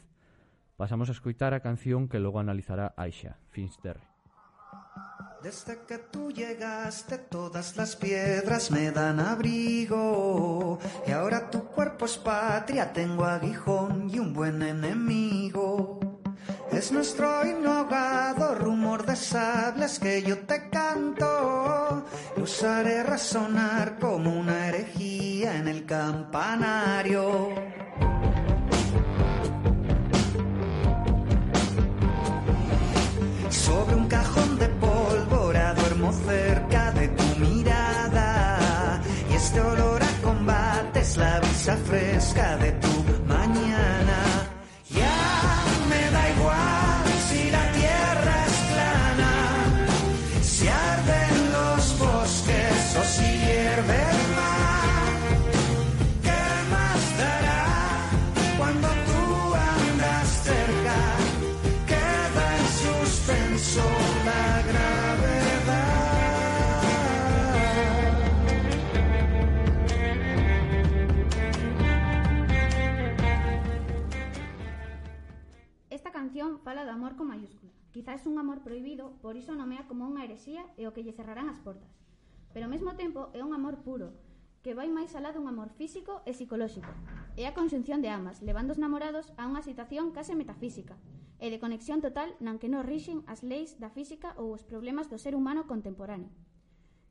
Pasamos 0.81 1.09
a 1.09 1.11
escoitar 1.11 1.53
a 1.53 1.59
canción 1.59 2.07
que 2.09 2.17
logo 2.17 2.39
analizará 2.39 2.95
Aisha, 2.97 3.37
Finsterre. 3.51 4.01
Desde 5.43 5.77
que 5.87 5.99
tú 5.99 6.31
llegaste 6.31 7.19
todas 7.19 7.77
las 7.77 7.95
piedras 7.95 8.71
me 8.71 8.89
dan 8.89 9.19
abrigo 9.19 10.79
y 11.05 11.11
ahora 11.11 11.51
tu 11.51 11.65
cuerpo 11.65 12.05
es 12.05 12.17
patria, 12.17 12.91
tengo 12.93 13.25
aguijón 13.25 14.09
y 14.09 14.17
un 14.17 14.33
buen 14.33 14.63
enemigo. 14.63 15.99
Es 16.71 16.91
nuestro 16.91 17.45
inhogado 17.45 18.55
rumor 18.55 19.05
de 19.05 19.15
sables 19.15 19.99
que 19.99 20.23
yo 20.23 20.39
te 20.47 20.67
canto. 20.71 22.07
Lo 22.35 22.43
usaré 22.43 23.03
resonar 23.03 23.99
como 23.99 24.33
una 24.33 24.69
herejía 24.69 25.57
en 25.57 25.67
el 25.67 25.85
campanario. 25.85 27.80
Sobre 33.71 33.95
un 33.95 34.07
cajón 34.09 34.59
de 34.59 34.67
pólvora 34.67 35.73
duermo 35.75 36.11
cerca 36.11 36.91
de 36.91 37.07
tu 37.07 37.23
mirada. 37.39 38.99
Y 39.29 39.33
este 39.33 39.61
olor 39.61 40.03
a 40.03 40.21
combate 40.21 40.99
es 40.99 41.15
la 41.15 41.39
brisa 41.39 41.77
fresca 41.77 42.57
de 42.57 42.73
tu 42.73 42.90
canción 76.51 76.65
fala 76.65 76.83
do 76.83 76.91
amor 76.91 77.15
con 77.15 77.31
maiúscula. 77.31 77.71
Quizás 77.91 78.27
un 78.27 78.35
amor 78.37 78.59
prohibido, 78.59 79.15
por 79.21 79.37
iso 79.39 79.55
nomea 79.55 79.87
como 79.87 80.03
unha 80.03 80.27
herexía 80.27 80.67
e 80.75 80.83
o 80.83 80.91
que 80.91 80.99
lle 80.99 81.15
cerrarán 81.15 81.47
as 81.47 81.63
portas. 81.63 81.95
Pero 82.51 82.67
ao 82.67 82.73
mesmo 82.75 82.99
tempo 82.99 83.31
é 83.31 83.39
un 83.39 83.55
amor 83.55 83.79
puro, 83.87 84.11
que 84.59 84.75
vai 84.75 84.91
máis 84.91 85.15
alá 85.15 85.31
dun 85.31 85.47
amor 85.47 85.71
físico 85.79 86.19
e 86.27 86.35
psicolóxico. 86.35 86.91
É 87.39 87.47
a 87.47 87.55
conxunción 87.55 88.03
de 88.03 88.11
amas, 88.11 88.43
levando 88.43 88.75
os 88.75 88.81
namorados 88.83 89.31
a 89.39 89.47
unha 89.47 89.63
situación 89.63 90.11
case 90.11 90.35
metafísica 90.35 90.99
e 91.39 91.47
de 91.47 91.61
conexión 91.63 92.03
total 92.03 92.35
nan 92.43 92.59
que 92.59 92.67
non 92.67 92.83
rixen 92.83 93.23
as 93.31 93.47
leis 93.47 93.79
da 93.79 93.87
física 93.87 94.35
ou 94.35 94.51
os 94.51 94.67
problemas 94.67 95.07
do 95.07 95.15
ser 95.15 95.39
humano 95.39 95.71
contemporáneo. 95.71 96.35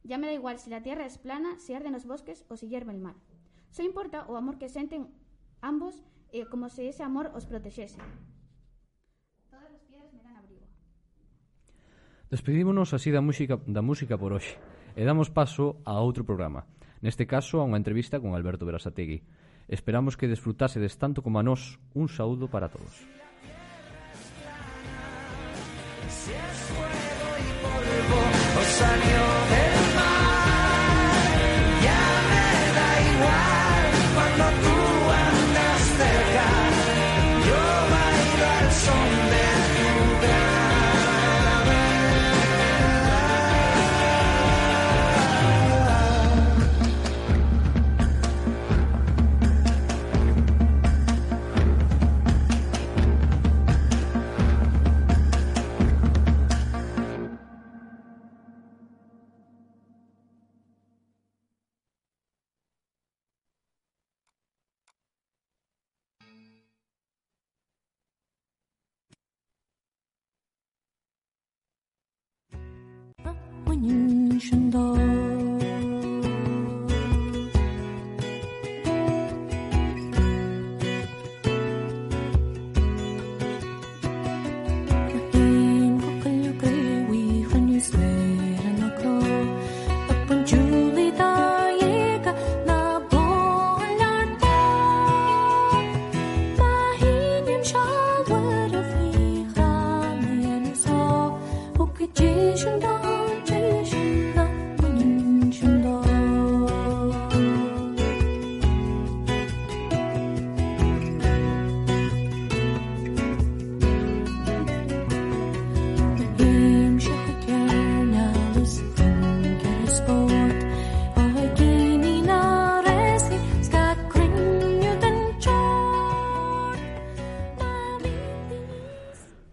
Ya 0.04 0.20
me 0.20 0.28
da 0.28 0.36
igual 0.36 0.60
se 0.60 0.68
la 0.68 0.84
tierra 0.84 1.08
es 1.08 1.16
plana, 1.16 1.56
se 1.56 1.72
arden 1.72 1.96
os 1.96 2.04
bosques 2.04 2.44
ou 2.52 2.60
se 2.60 2.68
hierve 2.68 2.92
el 2.92 3.00
mar. 3.00 3.16
Só 3.72 3.80
importa 3.80 4.28
o 4.28 4.36
amor 4.36 4.60
que 4.60 4.68
senten 4.68 5.08
ambos 5.64 6.04
e 6.28 6.44
como 6.44 6.68
se 6.68 6.92
ese 6.92 7.00
amor 7.00 7.32
os 7.32 7.48
protexese. 7.48 8.04
Despedímonos 12.30 12.94
así 12.94 13.10
da 13.10 13.18
música, 13.18 13.58
da 13.66 13.82
música 13.82 14.14
por 14.14 14.30
hoxe 14.30 14.54
e 14.94 15.02
damos 15.02 15.34
paso 15.34 15.82
a 15.82 15.98
outro 15.98 16.22
programa, 16.22 16.62
neste 17.02 17.26
caso 17.26 17.58
a 17.58 17.66
unha 17.66 17.74
entrevista 17.74 18.22
con 18.22 18.38
Alberto 18.38 18.62
Berasategui. 18.62 19.26
Esperamos 19.66 20.14
que 20.14 20.30
desfrutasedes 20.30 20.94
tanto 20.94 21.26
como 21.26 21.42
a 21.42 21.46
nós. 21.46 21.82
Un 21.90 22.06
saúdo 22.06 22.46
para 22.46 22.70
todos. 22.70 23.02
Si 26.06 26.30
es 26.30 26.56
fuego 26.70 27.30
y 27.34 27.50
polvo, 27.66 28.22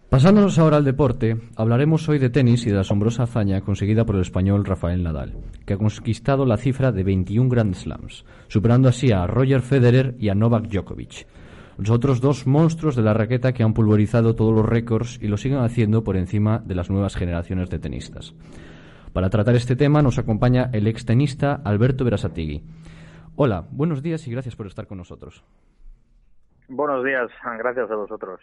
Pasándonos 0.09 0.57
ahora 0.57 0.77
al 0.77 0.85
deporte, 0.85 1.35
hablaremos 1.57 2.07
hoy 2.07 2.17
de 2.17 2.29
tenis 2.29 2.65
y 2.65 2.69
de 2.69 2.75
la 2.75 2.81
asombrosa 2.81 3.23
hazaña 3.23 3.59
conseguida 3.59 4.05
por 4.05 4.15
el 4.15 4.21
español 4.21 4.63
Rafael 4.63 5.03
Nadal, 5.03 5.33
que 5.65 5.73
ha 5.73 5.77
conquistado 5.77 6.45
la 6.45 6.55
cifra 6.55 6.93
de 6.93 7.03
21 7.03 7.49
Grand 7.49 7.73
Slams, 7.73 8.25
superando 8.47 8.87
así 8.87 9.11
a 9.11 9.27
Roger 9.27 9.61
Federer 9.61 10.15
y 10.17 10.29
a 10.29 10.33
Novak 10.33 10.69
Djokovic, 10.69 11.27
los 11.77 11.89
otros 11.89 12.21
dos 12.21 12.47
monstruos 12.47 12.95
de 12.95 13.01
la 13.01 13.13
raqueta 13.13 13.51
que 13.51 13.63
han 13.63 13.73
pulverizado 13.73 14.33
todos 14.33 14.55
los 14.55 14.65
récords 14.65 15.19
y 15.21 15.27
lo 15.27 15.35
siguen 15.35 15.59
haciendo 15.59 16.05
por 16.05 16.15
encima 16.15 16.59
de 16.59 16.75
las 16.75 16.89
nuevas 16.89 17.17
generaciones 17.17 17.69
de 17.69 17.79
tenistas. 17.79 18.33
Para 19.11 19.29
tratar 19.29 19.55
este 19.55 19.75
tema 19.75 20.01
nos 20.01 20.19
acompaña 20.19 20.69
el 20.71 20.87
extenista 20.87 21.61
Alberto 21.65 22.05
Berasategui. 22.05 22.63
Hola, 23.35 23.67
buenos 23.71 24.01
días 24.01 24.25
y 24.25 24.31
gracias 24.31 24.55
por 24.55 24.67
estar 24.67 24.87
con 24.87 24.99
nosotros. 24.99 25.43
Buenos 26.69 27.03
días, 27.03 27.29
gracias 27.59 27.91
a 27.91 27.95
vosotros. 27.95 28.39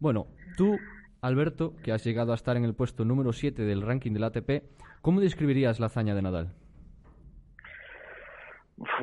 Bueno, 0.00 0.26
tú, 0.56 0.78
Alberto, 1.22 1.74
que 1.82 1.92
has 1.92 2.04
llegado 2.04 2.32
a 2.32 2.34
estar 2.36 2.56
en 2.56 2.64
el 2.64 2.74
puesto 2.74 3.04
número 3.04 3.32
7 3.32 3.62
del 3.62 3.82
ranking 3.82 4.12
del 4.12 4.24
ATP, 4.24 4.62
¿cómo 5.02 5.20
describirías 5.20 5.80
la 5.80 5.86
hazaña 5.86 6.14
de 6.14 6.22
Nadal? 6.22 6.54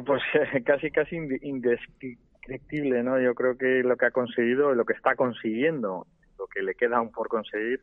Pues 0.06 0.22
casi, 0.66 0.92
casi 0.92 1.18
inde- 1.18 1.40
indescriptible, 1.42 3.04
¿no? 3.04 3.20
Yo 3.20 3.36
creo 3.36 3.58
que 3.58 3.84
lo 3.84 3.98
que 3.98 4.06
ha 4.06 4.12
conseguido, 4.12 4.74
lo 4.74 4.86
que 4.86 4.94
está 4.94 5.16
consiguiendo, 5.16 6.08
lo 6.38 6.48
que 6.48 6.62
le 6.64 6.76
queda 6.76 6.98
aún 6.98 7.12
por 7.12 7.28
conseguir, 7.28 7.82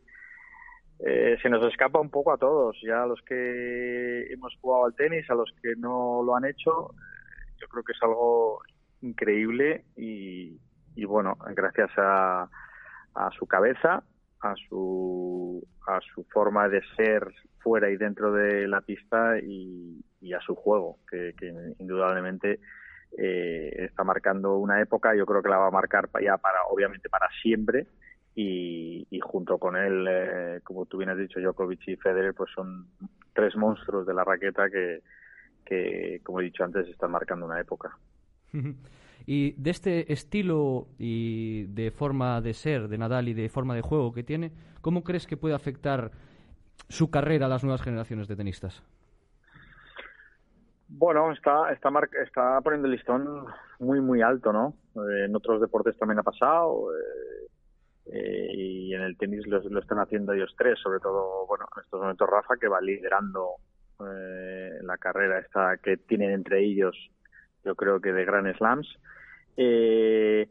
eh, 1.05 1.37
se 1.43 1.51
nos 1.51 1.63
escapa 1.71 2.01
un 2.01 2.11
poco 2.11 2.33
a 2.33 2.39
todos, 2.39 2.79
ya 2.83 3.03
a 3.03 3.07
los 3.07 3.21
que 3.23 4.33
hemos 4.33 4.57
jugado 4.61 4.87
al 4.87 4.95
tenis, 4.95 5.29
a 5.31 5.35
los 5.35 5.53
que 5.63 5.75
no 5.77 6.23
lo 6.25 6.35
han 6.37 6.45
hecho, 6.47 6.93
eh, 6.93 7.57
yo 7.61 7.67
creo 7.69 7.83
que 7.83 7.93
es 7.93 8.03
algo 8.03 8.61
increíble 9.03 9.85
y, 9.97 10.57
y 10.95 11.05
bueno, 11.05 11.37
gracias 11.55 11.91
a, 11.97 12.49
a 13.15 13.31
su 13.31 13.47
cabeza, 13.47 14.03
a 14.41 14.55
su, 14.69 15.67
a 15.87 16.01
su 16.15 16.25
forma 16.25 16.69
de 16.69 16.83
ser 16.97 17.33
fuera 17.59 17.91
y 17.91 17.97
dentro 17.97 18.33
de 18.33 18.67
la 18.67 18.81
pista 18.81 19.39
y, 19.39 20.03
a 20.35 20.41
su 20.41 20.55
juego, 20.55 20.99
que, 21.11 21.35
que 21.37 21.53
indudablemente 21.79 22.61
eh, 23.19 23.71
está 23.79 24.05
marcando 24.05 24.57
una 24.57 24.81
época, 24.81 25.15
yo 25.15 25.27
creo 25.27 25.43
que 25.43 25.49
la 25.49 25.59
va 25.59 25.67
a 25.67 25.73
marcar 25.73 26.09
ya 26.23 26.39
para, 26.39 26.65
obviamente 26.71 27.09
para 27.09 27.29
siempre, 27.43 27.87
y, 28.35 29.07
y 29.11 29.21
junto 29.21 29.59
con 29.59 29.77
él, 29.77 30.07
eh, 30.09 30.61
como 30.65 30.87
tú 30.87 30.99
bien 30.99 31.11
has 31.11 31.19
dicho, 31.19 31.39
Djokovic 31.39 31.89
y 31.89 31.97
Federer, 31.97 32.35
pues 32.35 32.51
son 32.55 32.87
tres 33.35 33.55
monstruos 33.57 34.07
de 34.07 34.15
la 34.15 34.25
raqueta 34.25 34.71
que, 34.71 35.03
que 35.67 36.21
como 36.23 36.41
he 36.41 36.45
dicho 36.45 36.65
antes, 36.65 36.89
están 36.89 37.11
marcando 37.11 37.47
una 37.47 37.61
época. 37.61 37.97
Y 39.27 39.53
de 39.53 39.71
este 39.71 40.13
estilo 40.13 40.89
y 40.99 41.65
de 41.65 41.91
forma 41.91 42.41
de 42.41 42.55
ser 42.55 42.89
de 42.89 42.99
Nadal 42.99 43.29
y 43.29 43.35
de 43.35 43.49
forma 43.49 43.75
de 43.75 43.83
juego 43.83 44.13
que 44.13 44.23
tiene, 44.25 44.53
¿cómo 44.81 45.05
crees 45.05 45.27
que 45.27 45.37
puede 45.37 45.55
afectar 45.55 46.11
su 46.89 47.11
carrera 47.11 47.47
a 47.47 47.49
las 47.49 47.63
nuevas 47.65 47.83
generaciones 47.83 48.29
de 48.29 48.37
tenistas? 48.37 48.83
Bueno, 50.89 51.33
está, 51.33 51.73
está, 51.73 51.91
mar- 51.91 52.11
está 52.23 52.61
poniendo 52.61 52.87
el 52.87 52.93
listón 52.93 53.47
muy, 53.79 54.01
muy 54.01 54.21
alto, 54.21 54.53
¿no? 54.53 54.75
Eh, 54.97 55.25
en 55.25 55.35
otros 55.35 55.61
deportes 55.61 55.97
también 55.97 56.19
ha 56.19 56.23
pasado. 56.23 56.93
eh, 56.95 57.47
eh, 58.13 58.49
y 58.53 58.95
en 58.95 59.03
el 59.03 59.17
tenis 59.17 59.47
lo, 59.47 59.61
lo 59.61 59.81
están 59.81 60.01
haciendo 60.01 60.33
ellos 60.33 60.53
tres, 60.59 60.79
sobre 60.81 60.99
todo, 60.99 61.47
bueno, 61.47 61.67
en 61.77 61.83
estos 61.83 62.01
momentos 62.01 62.29
Rafa, 62.29 62.57
que 62.61 62.69
va 62.69 62.81
liderando 62.81 63.57
la 64.83 64.99
carrera 64.99 65.39
esta 65.39 65.77
que 65.77 65.97
tienen 65.97 66.33
entre 66.33 66.65
ellos, 66.65 66.97
yo 67.65 67.75
creo 67.75 68.01
que 68.01 68.13
de 68.13 68.25
Grand 68.25 68.55
Slams. 68.57 68.89
Eh, 69.57 70.49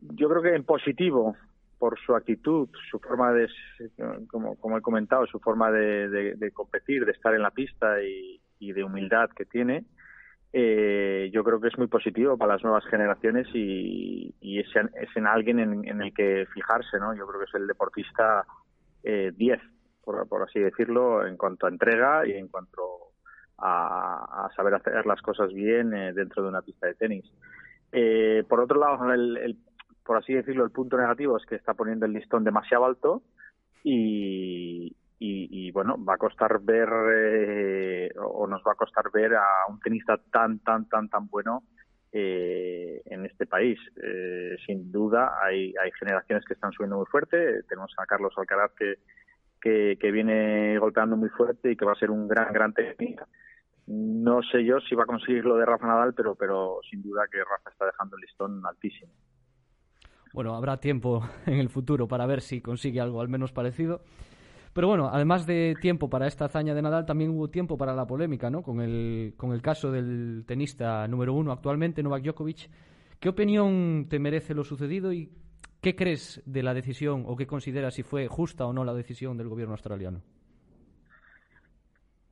yo 0.00 0.28
creo 0.28 0.42
que 0.42 0.54
en 0.54 0.64
positivo, 0.64 1.36
por 1.78 1.98
su 1.98 2.14
actitud, 2.14 2.68
su 2.90 2.98
forma 2.98 3.32
de, 3.32 3.48
como, 4.28 4.78
he 4.78 4.82
comentado, 4.82 5.26
su 5.26 5.38
forma 5.40 5.70
de, 5.70 6.50
competir, 6.52 7.04
de 7.04 7.12
estar 7.12 7.34
en 7.34 7.42
la 7.42 7.50
pista 7.50 8.02
y, 8.02 8.40
de 8.72 8.84
humildad 8.84 9.30
que 9.30 9.46
tiene, 9.46 9.84
eh, 10.52 11.30
yo 11.32 11.42
creo 11.44 11.60
que 11.60 11.68
es 11.68 11.78
muy 11.78 11.86
positivo 11.86 12.36
para 12.36 12.54
las 12.54 12.62
nuevas 12.62 12.84
generaciones 12.86 13.46
y, 13.54 14.34
y 14.40 14.58
es, 14.58 14.68
en, 14.74 15.26
alguien 15.26 15.60
en, 15.60 15.88
en 15.88 16.02
el 16.02 16.12
que 16.12 16.46
fijarse, 16.52 16.98
¿no? 16.98 17.14
Yo 17.14 17.26
creo 17.26 17.40
que 17.40 17.46
es 17.46 17.54
el 17.54 17.66
deportista 17.66 18.44
eh, 19.02 19.32
10, 19.34 19.60
por, 20.04 20.28
por 20.28 20.42
así 20.42 20.60
decirlo, 20.60 21.26
en 21.26 21.36
cuanto 21.36 21.66
a 21.66 21.70
entrega 21.70 22.26
y 22.26 22.32
en 22.32 22.48
cuanto 22.48 23.09
a, 23.62 24.48
saber 24.56 24.74
hacer 24.74 25.06
las 25.06 25.20
cosas 25.22 25.52
bien 25.52 25.94
eh, 25.94 26.12
dentro 26.12 26.42
de 26.42 26.48
una 26.48 26.62
pista 26.62 26.86
de 26.86 26.94
tenis. 26.94 27.24
Eh, 27.92 28.44
por 28.48 28.60
otro 28.60 28.78
lado, 28.78 29.12
el, 29.12 29.36
el- 29.36 29.56
por 30.04 30.16
así 30.16 30.34
decirlo, 30.34 30.64
el 30.64 30.70
punto 30.70 30.96
negativo 30.96 31.36
es 31.36 31.44
que 31.46 31.54
está 31.54 31.74
poniendo 31.74 32.06
el 32.06 32.12
listón 32.12 32.42
demasiado 32.42 32.84
alto 32.84 33.22
y, 33.84 34.86
y, 35.18 35.66
y, 35.68 35.70
bueno, 35.70 36.02
va 36.04 36.14
a 36.14 36.18
costar 36.18 36.60
ver 36.60 36.88
eh, 37.14 38.10
o 38.16 38.46
nos 38.46 38.62
va 38.66 38.72
a 38.72 38.76
costar 38.76 39.04
ver 39.12 39.34
a 39.34 39.44
un 39.68 39.78
tenista 39.80 40.18
tan, 40.32 40.58
tan, 40.60 40.88
tan, 40.88 41.08
tan 41.08 41.28
bueno 41.28 41.62
eh, 42.12 43.02
en 43.04 43.24
este 43.26 43.46
país. 43.46 43.78
Eh, 44.02 44.56
sin 44.66 44.90
duda, 44.90 45.38
hay, 45.42 45.74
hay 45.80 45.90
generaciones 45.98 46.44
que 46.44 46.54
están 46.54 46.72
subiendo 46.72 46.96
muy 46.96 47.06
fuerte. 47.06 47.62
Tenemos 47.68 47.92
a 47.98 48.06
Carlos 48.06 48.34
Alcaraz 48.36 48.72
que, 48.76 48.94
que, 49.60 49.96
que 50.00 50.10
viene 50.10 50.78
golpeando 50.78 51.16
muy 51.16 51.28
fuerte 51.28 51.70
y 51.70 51.76
que 51.76 51.84
va 51.84 51.92
a 51.92 51.96
ser 52.00 52.10
un 52.10 52.26
gran, 52.26 52.52
gran 52.52 52.72
tenista. 52.74 53.26
No 53.92 54.40
sé 54.52 54.64
yo 54.64 54.78
si 54.88 54.94
va 54.94 55.02
a 55.02 55.06
conseguir 55.06 55.44
lo 55.44 55.56
de 55.56 55.66
Rafa 55.66 55.88
Nadal, 55.88 56.14
pero, 56.14 56.36
pero 56.36 56.78
sin 56.88 57.02
duda 57.02 57.22
que 57.28 57.38
Rafa 57.38 57.70
está 57.70 57.86
dejando 57.86 58.16
el 58.16 58.22
listón 58.22 58.64
altísimo. 58.64 59.10
Bueno, 60.32 60.54
habrá 60.54 60.76
tiempo 60.76 61.28
en 61.46 61.54
el 61.54 61.68
futuro 61.68 62.06
para 62.06 62.24
ver 62.24 62.40
si 62.40 62.60
consigue 62.60 63.00
algo 63.00 63.20
al 63.20 63.28
menos 63.28 63.50
parecido. 63.50 64.02
Pero 64.72 64.86
bueno, 64.86 65.10
además 65.12 65.44
de 65.44 65.74
tiempo 65.80 66.08
para 66.08 66.28
esta 66.28 66.44
hazaña 66.44 66.72
de 66.72 66.82
Nadal, 66.82 67.04
también 67.04 67.30
hubo 67.30 67.50
tiempo 67.50 67.76
para 67.76 67.92
la 67.92 68.06
polémica, 68.06 68.48
¿no? 68.48 68.62
Con 68.62 68.80
el, 68.80 69.34
con 69.36 69.52
el 69.52 69.60
caso 69.60 69.90
del 69.90 70.44
tenista 70.46 71.08
número 71.08 71.34
uno 71.34 71.50
actualmente, 71.50 72.04
Novak 72.04 72.22
Djokovic. 72.22 72.70
¿Qué 73.18 73.28
opinión 73.28 74.06
te 74.08 74.20
merece 74.20 74.54
lo 74.54 74.62
sucedido 74.62 75.12
y 75.12 75.32
qué 75.80 75.96
crees 75.96 76.40
de 76.46 76.62
la 76.62 76.74
decisión 76.74 77.24
o 77.26 77.34
qué 77.34 77.48
consideras 77.48 77.94
si 77.94 78.04
fue 78.04 78.28
justa 78.28 78.66
o 78.66 78.72
no 78.72 78.84
la 78.84 78.94
decisión 78.94 79.36
del 79.36 79.48
gobierno 79.48 79.74
australiano? 79.74 80.22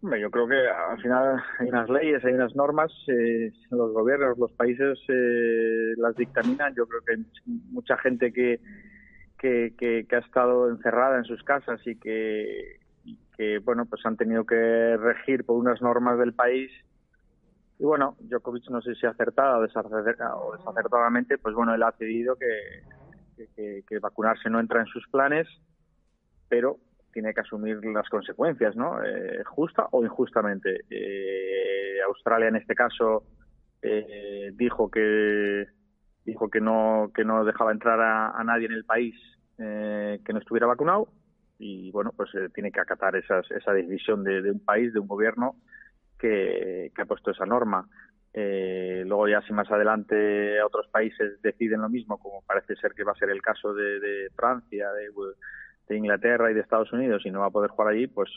Yo 0.01 0.31
creo 0.31 0.47
que 0.47 0.69
al 0.69 1.01
final 1.03 1.43
hay 1.59 1.69
unas 1.69 1.91
leyes, 1.91 2.25
hay 2.25 2.33
unas 2.33 2.55
normas, 2.55 2.93
eh, 3.09 3.51
los 3.71 3.93
gobiernos, 3.93 4.39
los 4.39 4.53
países 4.53 4.97
eh, 5.09 5.95
las 5.97 6.15
dictaminan. 6.15 6.73
Yo 6.77 6.87
creo 6.87 7.01
que 7.05 7.17
mucha 7.73 7.97
gente 7.99 8.33
que, 8.33 8.61
que, 9.39 9.75
que, 9.77 10.07
ha 10.15 10.19
estado 10.19 10.71
encerrada 10.71 11.19
en 11.19 11.25
sus 11.25 11.43
casas 11.43 11.81
y 11.85 11.97
que, 11.99 12.79
y 13.05 13.19
que 13.37 13.59
bueno 13.59 13.87
pues 13.87 14.07
han 14.07 14.17
tenido 14.17 14.47
que 14.47 14.97
regir 14.99 15.45
por 15.45 15.57
unas 15.57 15.83
normas 15.83 16.17
del 16.19 16.33
país. 16.33 16.71
Y 17.81 17.85
bueno, 17.85 18.17
Djokovic 18.21 18.69
no 18.71 18.81
sé 18.81 18.95
si 18.95 19.07
acertada 19.07 19.59
o, 19.59 19.63
o 19.63 20.53
desacertadamente, 20.57 21.39
pues 21.39 21.57
bueno, 21.57 21.75
él 21.75 21.83
ha 21.83 21.91
decidido 21.99 22.37
que- 22.37 23.83
que 23.87 23.99
vacunarse 24.01 24.51
no 24.51 24.61
entra 24.61 24.81
en 24.81 24.87
sus 24.87 25.07
planes, 25.09 25.47
pero 26.49 26.79
tiene 27.19 27.35
que 27.35 27.41
asumir 27.41 27.85
las 27.85 28.09
consecuencias, 28.09 28.77
¿no? 28.77 29.05
Eh, 29.05 29.43
justa 29.45 29.89
o 29.91 30.05
injustamente. 30.05 30.85
Eh, 30.89 32.01
Australia 32.07 32.47
en 32.47 32.55
este 32.55 32.77
caso 32.77 33.25
eh, 33.83 34.53
dijo 34.55 34.89
que 34.89 35.67
dijo 36.25 36.49
que 36.49 36.61
no 36.61 37.11
que 37.13 37.25
no 37.25 37.45
dejaba 37.45 37.73
entrar 37.73 38.01
a, 38.01 38.45
nadie 38.45 38.67
en 38.67 38.73
el 38.73 38.85
país 38.85 39.17
eh, 39.59 40.21
que 40.25 40.33
no 40.33 40.39
estuviera 40.39 40.69
vacunado 40.69 41.09
y 41.59 41.91
bueno, 41.91 42.13
pues 42.17 42.31
tiene 42.55 42.71
que 42.71 42.81
acatar 42.81 43.17
esas, 43.17 43.51
esa 43.51 43.73
decisión 43.73 44.23
de, 44.23 44.41
de 44.41 44.53
un 44.53 44.65
país, 44.65 44.93
de 44.93 45.01
un 45.01 45.09
gobierno 45.09 45.57
que, 46.21 46.93
que 46.95 47.03
ha 47.03 47.07
puesto 47.07 47.33
esa 47.33 47.47
norma. 47.47 47.89
Eh, 48.33 49.03
luego 49.07 49.27
ya 49.27 49.43
si 49.43 49.53
más 49.53 49.69
adelante 49.73 50.63
otros 50.63 50.87
países 50.93 51.43
deciden 51.43 51.81
lo 51.81 51.89
mismo, 51.89 52.19
como 52.19 52.43
parece 52.43 52.77
ser 52.77 52.93
que 52.95 53.03
va 53.03 53.11
a 53.11 53.19
ser 53.19 53.31
el 53.31 53.43
caso 53.43 53.75
de, 53.75 53.99
de 53.99 54.31
Francia, 54.37 54.93
de, 54.93 55.11
de 55.89 55.97
Inglaterra 55.97 56.51
y 56.51 56.55
de 56.55 56.61
Estados 56.61 56.93
Unidos 56.93 57.23
y 57.25 57.31
no 57.31 57.41
va 57.41 57.47
a 57.47 57.51
poder 57.51 57.71
jugar 57.71 57.95
allí, 57.95 58.07
pues 58.07 58.31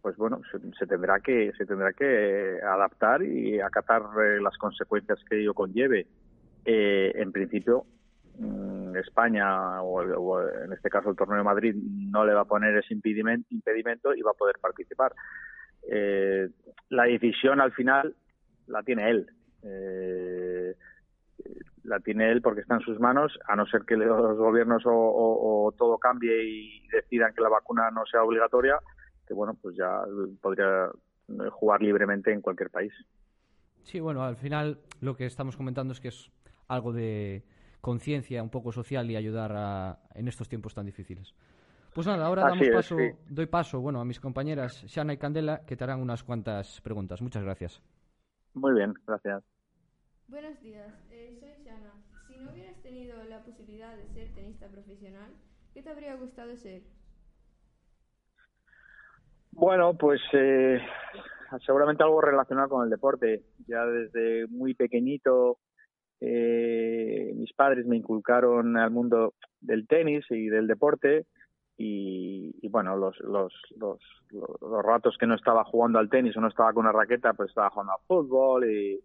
pues 0.00 0.16
bueno, 0.16 0.40
se, 0.78 0.86
tendrá 0.86 1.20
que 1.20 1.52
se 1.58 1.66
tendrá 1.66 1.92
que 1.92 2.58
adaptar 2.62 3.22
y 3.22 3.60
acatar 3.60 4.02
eh, 4.24 4.40
las 4.40 4.56
consecuencias 4.56 5.18
que 5.28 5.40
ello 5.40 5.54
conlleve. 5.54 6.06
Eh, 6.64 7.12
en 7.14 7.32
principio, 7.32 7.84
mm, 8.38 8.96
España 8.96 9.82
o, 9.82 10.40
en 10.40 10.72
este 10.72 10.88
caso 10.88 11.10
el 11.10 11.16
torneo 11.16 11.38
de 11.38 11.44
Madrid 11.44 11.74
no 11.74 12.24
le 12.24 12.34
va 12.34 12.42
a 12.42 12.44
poner 12.44 12.76
ese 12.76 12.94
impedimento, 12.94 13.48
impedimento 13.50 14.14
y 14.14 14.22
va 14.22 14.30
a 14.30 14.38
poder 14.38 14.56
participar. 14.60 15.12
Eh, 15.90 16.48
la 16.90 17.04
decisión 17.04 17.60
al 17.60 17.72
final 17.72 18.14
la 18.66 18.82
tiene 18.82 19.10
él. 19.10 19.30
Eh, 19.62 20.74
la 21.88 22.00
tiene 22.00 22.30
él 22.32 22.42
porque 22.42 22.62
está 22.62 22.74
en 22.76 22.80
sus 22.82 23.00
manos, 23.00 23.38
a 23.46 23.56
no 23.56 23.66
ser 23.66 23.82
que 23.84 23.96
los 23.96 24.36
gobiernos 24.38 24.84
o, 24.86 24.92
o- 24.92 25.66
o 25.68 25.72
todo 25.72 25.98
cambie 25.98 26.44
y 26.44 26.88
decidan 26.88 27.34
que 27.34 27.42
la 27.42 27.48
vacuna 27.50 27.90
no 27.90 28.04
sea 28.06 28.22
obligatoria, 28.24 28.78
que 29.26 29.34
bueno, 29.34 29.54
pues 29.60 29.76
ya 29.76 30.02
podría 30.42 30.86
eh, 31.28 31.50
jugar 31.52 31.82
libremente 31.82 32.32
en 32.32 32.40
cualquier 32.42 32.70
país. 32.70 32.92
Sí, 33.82 34.00
bueno, 34.00 34.22
al 34.24 34.36
final 34.36 34.80
lo 35.00 35.16
que 35.16 35.26
estamos 35.26 35.56
comentando 35.56 35.92
es 35.92 36.00
que 36.00 36.08
es 36.08 36.30
algo 36.68 36.92
de 36.92 37.44
conciencia 37.80 38.42
un 38.42 38.50
poco 38.50 38.72
social 38.72 39.10
y 39.10 39.16
ayudar 39.16 39.52
a, 39.56 40.00
en 40.14 40.28
estos 40.28 40.48
tiempos 40.48 40.74
tan 40.74 40.86
difíciles. 40.86 41.34
Pues 41.94 42.06
nada, 42.06 42.26
ahora 42.26 42.44
Así 42.46 42.46
damos 42.46 42.68
es, 42.68 42.86
paso, 42.86 42.96
sí. 42.96 43.18
doy 43.28 43.46
paso 43.46 43.80
bueno, 43.80 44.00
a 44.00 44.04
mis 44.06 44.20
compañeras 44.20 44.84
Shana 44.86 45.14
y 45.14 45.18
Candela 45.18 45.64
que 45.66 45.76
te 45.76 45.84
harán 45.84 46.00
unas 46.00 46.24
cuantas 46.24 46.80
preguntas. 46.82 47.22
Muchas 47.22 47.44
gracias. 47.44 47.82
Muy 48.52 48.74
bien, 48.74 48.92
gracias. 49.06 49.57
Buenos 50.28 50.60
días, 50.60 50.92
eh, 51.10 51.34
soy 51.40 51.64
Shana. 51.64 51.94
Si 52.26 52.36
no 52.36 52.52
hubieras 52.52 52.76
tenido 52.82 53.16
la 53.24 53.42
posibilidad 53.42 53.96
de 53.96 54.06
ser 54.08 54.28
tenista 54.34 54.68
profesional, 54.68 55.30
¿qué 55.72 55.82
te 55.82 55.88
habría 55.88 56.16
gustado 56.16 56.54
ser? 56.54 56.82
Bueno, 59.52 59.94
pues 59.94 60.20
eh, 60.34 60.80
seguramente 61.64 62.02
algo 62.02 62.20
relacionado 62.20 62.68
con 62.68 62.84
el 62.84 62.90
deporte. 62.90 63.42
Ya 63.66 63.86
desde 63.86 64.46
muy 64.48 64.74
pequeñito 64.74 65.60
eh, 66.20 67.32
mis 67.34 67.54
padres 67.54 67.86
me 67.86 67.96
inculcaron 67.96 68.76
al 68.76 68.90
mundo 68.90 69.32
del 69.62 69.86
tenis 69.86 70.26
y 70.28 70.48
del 70.48 70.66
deporte 70.66 71.24
y, 71.78 72.68
bueno, 72.68 72.98
los, 72.98 73.18
los, 73.20 73.54
los, 73.76 73.98
los, 74.28 74.60
los 74.60 74.82
ratos 74.84 75.16
que 75.18 75.26
no 75.26 75.36
estaba 75.36 75.64
jugando 75.64 75.98
al 75.98 76.10
tenis 76.10 76.36
o 76.36 76.40
no 76.42 76.48
estaba 76.48 76.74
con 76.74 76.84
una 76.84 76.92
raqueta, 76.92 77.32
pues 77.32 77.48
estaba 77.48 77.70
jugando 77.70 77.94
al 77.94 78.06
fútbol 78.06 78.70
y, 78.70 79.00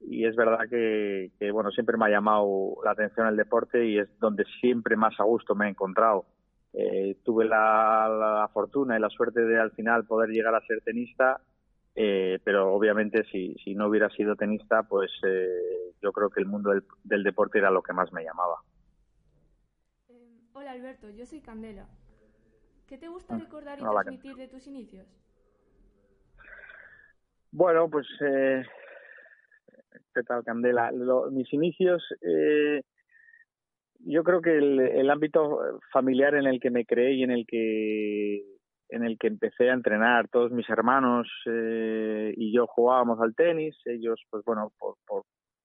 y 0.00 0.26
es 0.26 0.36
verdad 0.36 0.68
que, 0.68 1.30
que, 1.38 1.50
bueno, 1.50 1.70
siempre 1.70 1.96
me 1.96 2.06
ha 2.06 2.10
llamado 2.10 2.76
la 2.84 2.92
atención 2.92 3.26
el 3.26 3.36
deporte 3.36 3.84
y 3.86 3.98
es 3.98 4.08
donde 4.18 4.44
siempre 4.60 4.96
más 4.96 5.18
a 5.20 5.24
gusto 5.24 5.54
me 5.54 5.66
he 5.66 5.70
encontrado. 5.70 6.26
Eh, 6.72 7.16
tuve 7.24 7.46
la, 7.46 8.08
la 8.08 8.48
fortuna 8.52 8.96
y 8.96 9.00
la 9.00 9.08
suerte 9.08 9.40
de 9.40 9.58
al 9.58 9.72
final 9.72 10.04
poder 10.06 10.30
llegar 10.30 10.54
a 10.54 10.60
ser 10.66 10.82
tenista, 10.82 11.40
eh, 11.94 12.38
pero 12.44 12.74
obviamente 12.74 13.24
si, 13.32 13.54
si 13.64 13.74
no 13.74 13.88
hubiera 13.88 14.10
sido 14.10 14.36
tenista, 14.36 14.82
pues 14.82 15.10
eh, 15.26 15.94
yo 16.02 16.12
creo 16.12 16.28
que 16.28 16.40
el 16.40 16.46
mundo 16.46 16.70
del, 16.70 16.84
del 17.04 17.22
deporte 17.22 17.58
era 17.58 17.70
lo 17.70 17.82
que 17.82 17.94
más 17.94 18.12
me 18.12 18.22
llamaba. 18.24 18.56
Eh, 20.08 20.40
hola 20.52 20.72
Alberto, 20.72 21.08
yo 21.10 21.24
soy 21.24 21.40
Candela. 21.40 21.88
¿Qué 22.86 22.98
te 22.98 23.08
gusta 23.08 23.34
Ah, 23.34 23.38
recordar 23.38 23.78
y 23.80 23.82
hola, 23.82 24.02
transmitir 24.02 24.36
de 24.36 24.48
tus 24.48 24.66
inicios? 24.66 25.06
Bueno, 27.50 27.88
pues, 27.88 28.06
eh, 28.20 28.62
¿qué 30.14 30.22
tal, 30.22 30.44
Candela? 30.44 30.92
Mis 31.30 31.52
inicios, 31.52 32.02
eh, 32.22 32.82
yo 34.00 34.22
creo 34.24 34.40
que 34.40 34.56
el, 34.56 35.10
ámbito 35.10 35.80
familiar 35.92 36.34
en 36.34 36.46
el 36.46 36.60
que 36.60 36.70
me 36.70 36.84
creé 36.84 37.14
y 37.14 37.22
en 37.22 37.30
el 37.30 37.46
que 37.46 38.42
en 38.88 39.04
el 39.04 39.18
que 39.18 39.26
empecé 39.26 39.70
a 39.70 39.74
entrenar, 39.74 40.28
todos 40.28 40.52
mis 40.52 40.68
hermanos 40.70 41.28
eh, 41.46 42.32
y 42.36 42.54
yo 42.54 42.68
jugábamos 42.68 43.20
al 43.20 43.34
tenis, 43.34 43.76
ellos, 43.84 44.22
pues 44.30 44.44
bueno, 44.44 44.72
por, 44.78 44.94
por, 45.04 45.24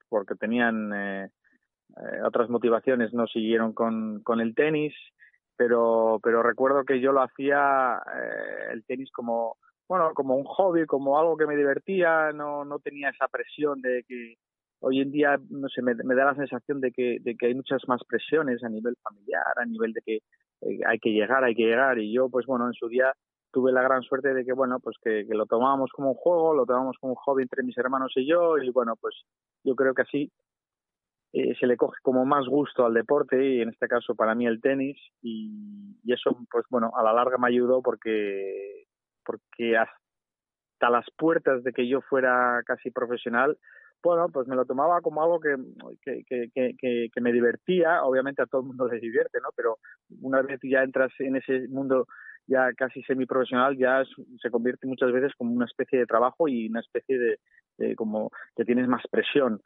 porque 0.10 0.34
tenían 0.34 0.92
eh, 0.92 1.30
eh, 1.98 2.22
otras 2.26 2.50
motivaciones, 2.50 3.14
no 3.14 3.28
siguieron 3.28 3.74
con, 3.74 4.24
con 4.24 4.42
el 4.42 4.56
tenis, 4.56 4.96
pero, 5.56 6.20
pero 6.24 6.42
recuerdo 6.42 6.84
que 6.84 7.00
yo 7.00 7.12
lo 7.12 7.22
hacía 7.22 8.02
el 8.72 8.84
tenis 8.86 9.12
como, 9.12 9.58
bueno, 9.88 10.14
como 10.14 10.36
un 10.36 10.46
hobby, 10.46 10.86
como 10.86 11.20
algo 11.20 11.38
que 11.38 11.48
me 11.48 11.56
divertía, 11.56 12.32
no, 12.34 12.66
no 12.66 12.80
tenía 12.80 13.10
esa 13.10 13.28
presión 13.28 13.82
de 13.82 14.04
que 14.08 14.36
hoy 14.80 15.02
en 15.02 15.12
día, 15.12 15.40
no 15.50 15.70
sé, 15.70 15.82
me, 15.82 15.94
me 15.96 16.16
da 16.16 16.26
la 16.26 16.36
sensación 16.36 16.82
de 16.82 16.92
que, 16.92 17.18
de 17.22 17.36
que 17.36 17.48
hay 17.48 17.56
muchas 17.56 17.82
más 17.88 18.02
presiones 18.08 18.64
a 18.64 18.70
nivel 18.70 18.96
familiar, 19.04 19.54
a 19.58 19.66
nivel 19.66 19.94
de 19.94 20.02
que 20.02 20.16
eh, 20.62 20.80
hay 20.88 21.00
que 21.00 21.12
llegar, 21.12 21.44
hay 21.44 21.56
que 21.56 21.64
llegar, 21.64 22.00
y 22.00 22.12
yo, 22.14 22.30
pues 22.30 22.46
bueno, 22.46 22.68
en 22.68 22.74
su 22.74 22.88
día 22.88 23.14
tuve 23.52 23.72
la 23.72 23.84
gran 23.84 24.02
suerte 24.02 24.34
de 24.34 24.46
que, 24.46 24.54
bueno, 24.54 24.80
pues 24.80 24.96
que, 25.04 25.26
lo 25.30 25.46
tomábamos 25.46 25.92
como 25.92 26.12
un 26.12 26.16
juego, 26.16 26.54
lo 26.54 26.66
tomábamos 26.66 26.98
como 27.00 27.14
un 27.14 27.18
hobby 27.18 27.44
entre 27.44 27.64
mis 27.64 27.78
hermanos 27.78 28.12
y 28.16 28.28
yo, 28.28 28.58
y 28.58 28.70
bueno, 28.72 28.96
pues 29.00 29.16
yo 29.64 29.76
creo 29.76 29.94
que 29.94 30.02
así 30.04 30.32
eh, 31.34 31.56
se 31.60 31.68
le 31.68 31.78
coge 31.78 31.98
como 32.02 32.26
más 32.26 32.46
gusto 32.48 32.86
al 32.86 32.94
deporte 32.94 33.44
y 33.46 33.62
en 33.62 33.70
este 33.70 33.88
caso 33.88 34.16
para 34.16 34.36
mí 34.36 34.48
el 34.48 34.62
tenis. 34.62 34.98
Y, 35.22 35.98
y 36.04 36.14
eso 36.14 36.38
pues 36.50 36.66
bueno 36.70 36.92
a 36.96 37.04
la 37.04 37.14
larga 37.14 37.38
me 37.38 37.48
ayudó 37.48 37.82
porque 37.82 38.86
porque 39.26 39.78
hasta 39.78 40.90
las 40.90 41.06
puertas 41.18 41.64
de 41.64 41.74
que 41.74 41.88
yo 41.88 42.02
fuera 42.02 42.62
casi 42.66 42.92
profesional 42.92 43.58
bueno 44.04 44.30
pues 44.30 44.48
me 44.48 44.56
lo 44.56 44.66
tomaba 44.66 45.00
como 45.02 45.22
algo 45.22 45.40
que 45.40 45.56
que, 46.02 46.24
que, 46.26 46.50
que, 46.54 46.76
que- 46.78 47.10
que 47.14 47.22
me 47.22 47.32
divertía. 47.32 48.04
Obviamente 48.04 48.42
a 48.42 48.48
todo 48.48 48.62
el 48.62 48.68
mundo 48.68 48.88
le 48.88 49.00
divierte 49.00 49.40
no 49.42 49.50
pero 49.56 49.78
una 50.22 50.42
vez 50.42 50.60
ya 50.64 50.82
entras 50.84 51.12
en 51.20 51.36
ese 51.36 51.68
mundo 51.70 52.08
ya 52.48 52.74
casi 52.74 53.04
semiprofesional 53.04 53.78
ya 53.78 54.04
se 54.42 54.50
convierte 54.50 54.88
muchas 54.88 55.12
veces 55.12 55.32
como 55.38 55.54
una 55.54 55.66
especie 55.66 56.00
de 56.00 56.08
trabajo 56.08 56.48
y 56.48 56.68
una 56.68 56.80
especie 56.80 57.18
de, 57.20 57.40
de 57.78 57.96
como 57.96 58.32
que 58.56 58.66
tienes 58.66 58.88
más 58.88 59.04
presión. 59.12 59.62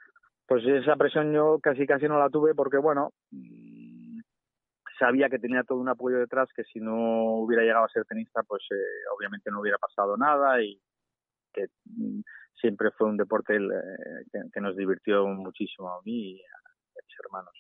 Pues 0.47 0.63
esa 0.65 0.95
presión 0.97 1.33
yo 1.33 1.59
casi 1.63 1.87
casi 1.87 2.07
no 2.07 2.19
la 2.19 2.29
tuve 2.29 2.53
porque 2.53 2.77
bueno 2.77 3.11
sabía 4.97 5.29
que 5.29 5.39
tenía 5.39 5.63
todo 5.63 5.79
un 5.79 5.89
apoyo 5.89 6.17
detrás 6.17 6.49
que 6.55 6.63
si 6.63 6.79
no 6.79 7.35
hubiera 7.37 7.63
llegado 7.63 7.85
a 7.85 7.89
ser 7.89 8.05
tenista 8.05 8.43
pues 8.43 8.63
eh, 8.71 9.09
obviamente 9.15 9.51
no 9.51 9.61
hubiera 9.61 9.77
pasado 9.77 10.17
nada 10.17 10.61
y 10.61 10.79
que 11.53 11.67
mm, 11.85 12.21
siempre 12.59 12.91
fue 12.91 13.07
un 13.07 13.17
deporte 13.17 13.55
el, 13.55 13.71
eh, 13.71 14.25
que, 14.31 14.39
que 14.53 14.61
nos 14.61 14.75
divirtió 14.75 15.25
muchísimo 15.27 15.89
a 15.89 16.01
mí 16.03 16.37
y 16.37 16.41
a, 16.41 17.03
mis 17.05 17.19
hermanos 17.25 17.53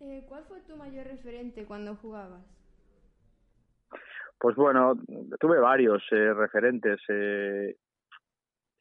Eh, 0.00 0.24
¿Cuál 0.28 0.44
fue 0.44 0.60
tu 0.60 0.76
mayor 0.76 1.06
referente 1.06 1.64
cuando 1.64 1.96
jugabas? 1.96 2.44
Pues 4.38 4.54
bueno, 4.54 4.94
tuve 5.40 5.58
varios 5.58 6.02
eh, 6.12 6.32
referentes. 6.34 7.00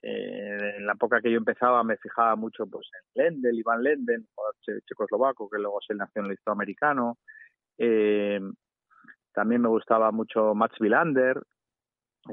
Eh, 0.02 0.76
en 0.78 0.86
la 0.86 0.94
época 0.94 1.22
que 1.22 1.32
yo 1.32 1.38
empezaba 1.38 1.84
me 1.84 1.98
fijaba 1.98 2.36
mucho 2.36 2.66
pues 2.68 2.88
en 3.16 3.24
Lendl, 3.42 3.58
Iván 3.58 3.84
Lendl, 3.84 4.26
che- 4.62 4.82
checoslovaco, 4.86 5.50
que 5.50 5.58
luego 5.60 5.80
se 5.86 5.96
nacionalizó 5.96 6.52
americano. 6.52 7.18
Eh, 7.78 8.40
también 9.34 9.62
me 9.62 9.70
gustaba 9.70 10.12
mucho 10.12 10.54
Mats 10.56 10.80
Wilander, 10.80 11.42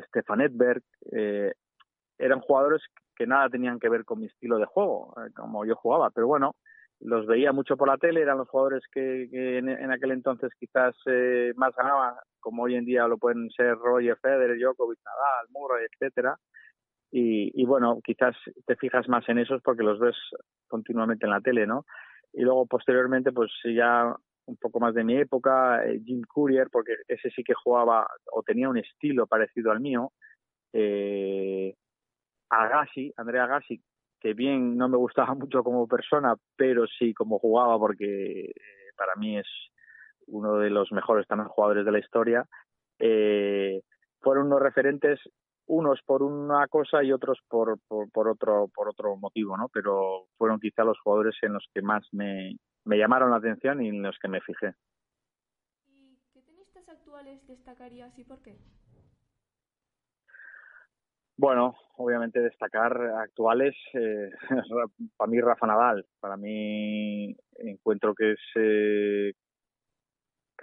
Stefan 0.09 0.40
Edberg. 0.42 0.83
eh, 1.12 1.53
eran 2.18 2.40
jugadores 2.40 2.83
que 3.16 3.27
nada 3.27 3.48
tenían 3.48 3.79
que 3.79 3.88
ver 3.88 4.05
con 4.05 4.20
mi 4.20 4.27
estilo 4.27 4.59
de 4.59 4.66
juego, 4.66 5.14
eh, 5.18 5.31
como 5.35 5.64
yo 5.64 5.74
jugaba, 5.77 6.11
pero 6.11 6.27
bueno, 6.29 6.55
los 7.00 7.27
veía 7.27 7.53
mucho 7.53 7.77
por 7.77 7.88
la 7.88 7.98
tele, 7.98 8.22
eran 8.22 8.38
los 8.38 8.48
jugadores 8.48 8.83
que, 8.92 9.29
en 9.59 9.90
aquel 9.90 10.12
entonces 10.12 10.50
quizás 10.59 10.94
eh, 11.07 11.53
más 11.57 11.74
ganaban, 11.77 12.14
como 12.40 12.62
hoy 12.62 12.77
en 12.77 12.85
día 12.85 13.07
lo 13.09 13.18
pueden 13.18 13.50
ser 13.50 13.77
Roger 13.77 14.16
Federer, 14.22 14.59
Djokovic, 14.59 14.98
Nadal, 15.05 15.46
Murray, 15.50 15.87
etcétera. 15.92 16.37
Y, 17.16 17.64
bueno, 17.64 18.00
quizás 18.03 18.35
te 18.66 18.74
fijas 18.74 19.09
más 19.09 19.29
en 19.29 19.38
esos 19.38 19.62
porque 19.62 19.85
los 19.85 20.00
ves 20.00 20.16
continuamente 20.66 21.27
en 21.27 21.31
la 21.31 21.40
tele, 21.40 21.64
¿no? 21.64 21.87
Y 22.33 22.42
luego 22.42 22.66
posteriormente, 22.66 23.31
pues 23.31 23.53
ya 23.64 24.12
un 24.46 24.57
poco 24.57 24.81
más 24.81 24.94
de 24.94 25.05
mi 25.05 25.16
época, 25.16 25.85
eh, 25.87 26.00
Jim 26.05 26.22
Courier, 26.27 26.68
porque 26.72 26.96
ese 27.07 27.31
sí 27.31 27.44
que 27.44 27.55
jugaba 27.55 28.05
o 28.33 28.42
tenía 28.42 28.68
un 28.68 28.79
estilo 28.79 29.29
parecido 29.29 29.70
al 29.70 29.79
mío. 29.79 30.11
Eh, 30.72 31.77
Agassi, 32.50 33.12
Andrea 33.16 33.44
Agassi, 33.44 33.81
que 34.18 34.35
bien 34.35 34.77
no 34.77 34.88
me 34.88 34.96
gustaba 34.96 35.35
mucho 35.37 35.62
como 35.62 35.87
persona, 35.87 36.35
pero 36.57 36.85
sí 36.98 37.14
como 37.14 37.38
jugaba 37.38 37.79
porque 37.79 38.46
eh, 38.46 38.55
para 38.96 39.14
mí 39.14 39.38
es 39.38 39.46
uno 40.27 40.57
de 40.57 40.70
los 40.70 40.90
mejores 40.90 41.29
también 41.29 41.48
jugadores 41.48 41.85
de 41.85 41.92
la 41.92 42.00
historia. 42.00 42.44
Eh, 42.98 43.83
fueron 44.20 44.46
unos 44.46 44.61
referentes 44.61 45.20
unos 45.66 46.00
por 46.05 46.22
una 46.22 46.66
cosa 46.68 47.03
y 47.03 47.12
otros 47.12 47.38
por, 47.48 47.79
por, 47.88 48.11
por 48.11 48.29
otro 48.29 48.68
por 48.74 48.88
otro 48.88 49.16
motivo, 49.16 49.57
¿no? 49.57 49.68
Pero 49.72 50.27
fueron 50.37 50.61
quizá 50.61 50.85
los 50.85 50.98
jugadores 51.00 51.37
en 51.42 51.55
los 51.55 51.66
que 51.72 51.83
más 51.83 52.07
me, 52.12 52.57
me 52.85 52.98
llamaron 52.98 53.31
la 53.31 53.37
atención 53.37 53.83
y 53.83 53.88
en 53.88 54.03
los 54.03 54.18
que 54.20 54.29
me 54.29 54.40
fijé. 54.40 54.74
actuales 57.14 57.46
destacarías 57.46 58.18
y 58.18 58.24
por 58.24 58.42
qué? 58.42 58.57
Bueno, 61.37 61.77
obviamente 61.96 62.40
destacar 62.40 62.92
actuales, 63.18 63.74
eh, 63.94 64.31
para 65.16 65.31
mí 65.31 65.40
Rafa 65.40 65.66
Nadal, 65.66 66.07
para 66.20 66.37
mí 66.37 67.37
encuentro 67.57 68.14
que 68.14 68.33
es 68.33 68.40
eh, 68.57 69.33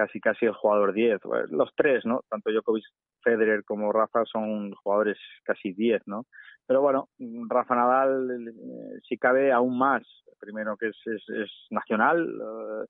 casi 0.02 0.20
casi 0.20 0.46
el 0.46 0.54
jugador 0.54 0.94
10, 0.94 1.20
Bueno, 1.26 1.46
los 1.52 1.70
tres, 1.76 2.06
¿no? 2.06 2.22
Tanto 2.28 2.52
Djokovic, 2.52 2.84
Federer 3.24 3.64
como 3.64 3.92
Rafa 3.92 4.26
son 4.26 4.72
jugadores 4.74 5.18
casi 5.44 5.74
10, 5.74 6.02
¿no? 6.08 6.26
Pero 6.66 6.82
bueno, 6.82 7.10
Rafa 7.48 7.76
Nadal, 7.76 8.32
eh, 8.32 9.00
si 9.08 9.18
cabe, 9.18 9.52
aún 9.52 9.78
más, 9.78 10.02
primero 10.40 10.76
que 10.76 10.88
es, 10.88 10.98
es, 11.06 11.52
nacional, 11.70 12.28
eh, 12.28 12.86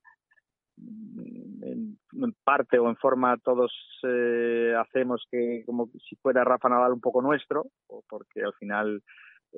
en, 1.64 1.98
parte 2.46 2.80
o 2.80 2.88
en 2.88 2.96
forma 2.96 3.38
todos 3.44 3.74
eh, 4.04 4.74
hacemos 4.80 5.26
que 5.30 5.64
como 5.66 5.90
si 6.08 6.16
fuera 6.16 6.46
Rafa 6.46 6.70
Nadal 6.70 6.94
un 6.94 7.02
poco 7.02 7.22
nuestro, 7.22 7.66
porque 8.08 8.42
al 8.42 8.54
final 8.54 9.04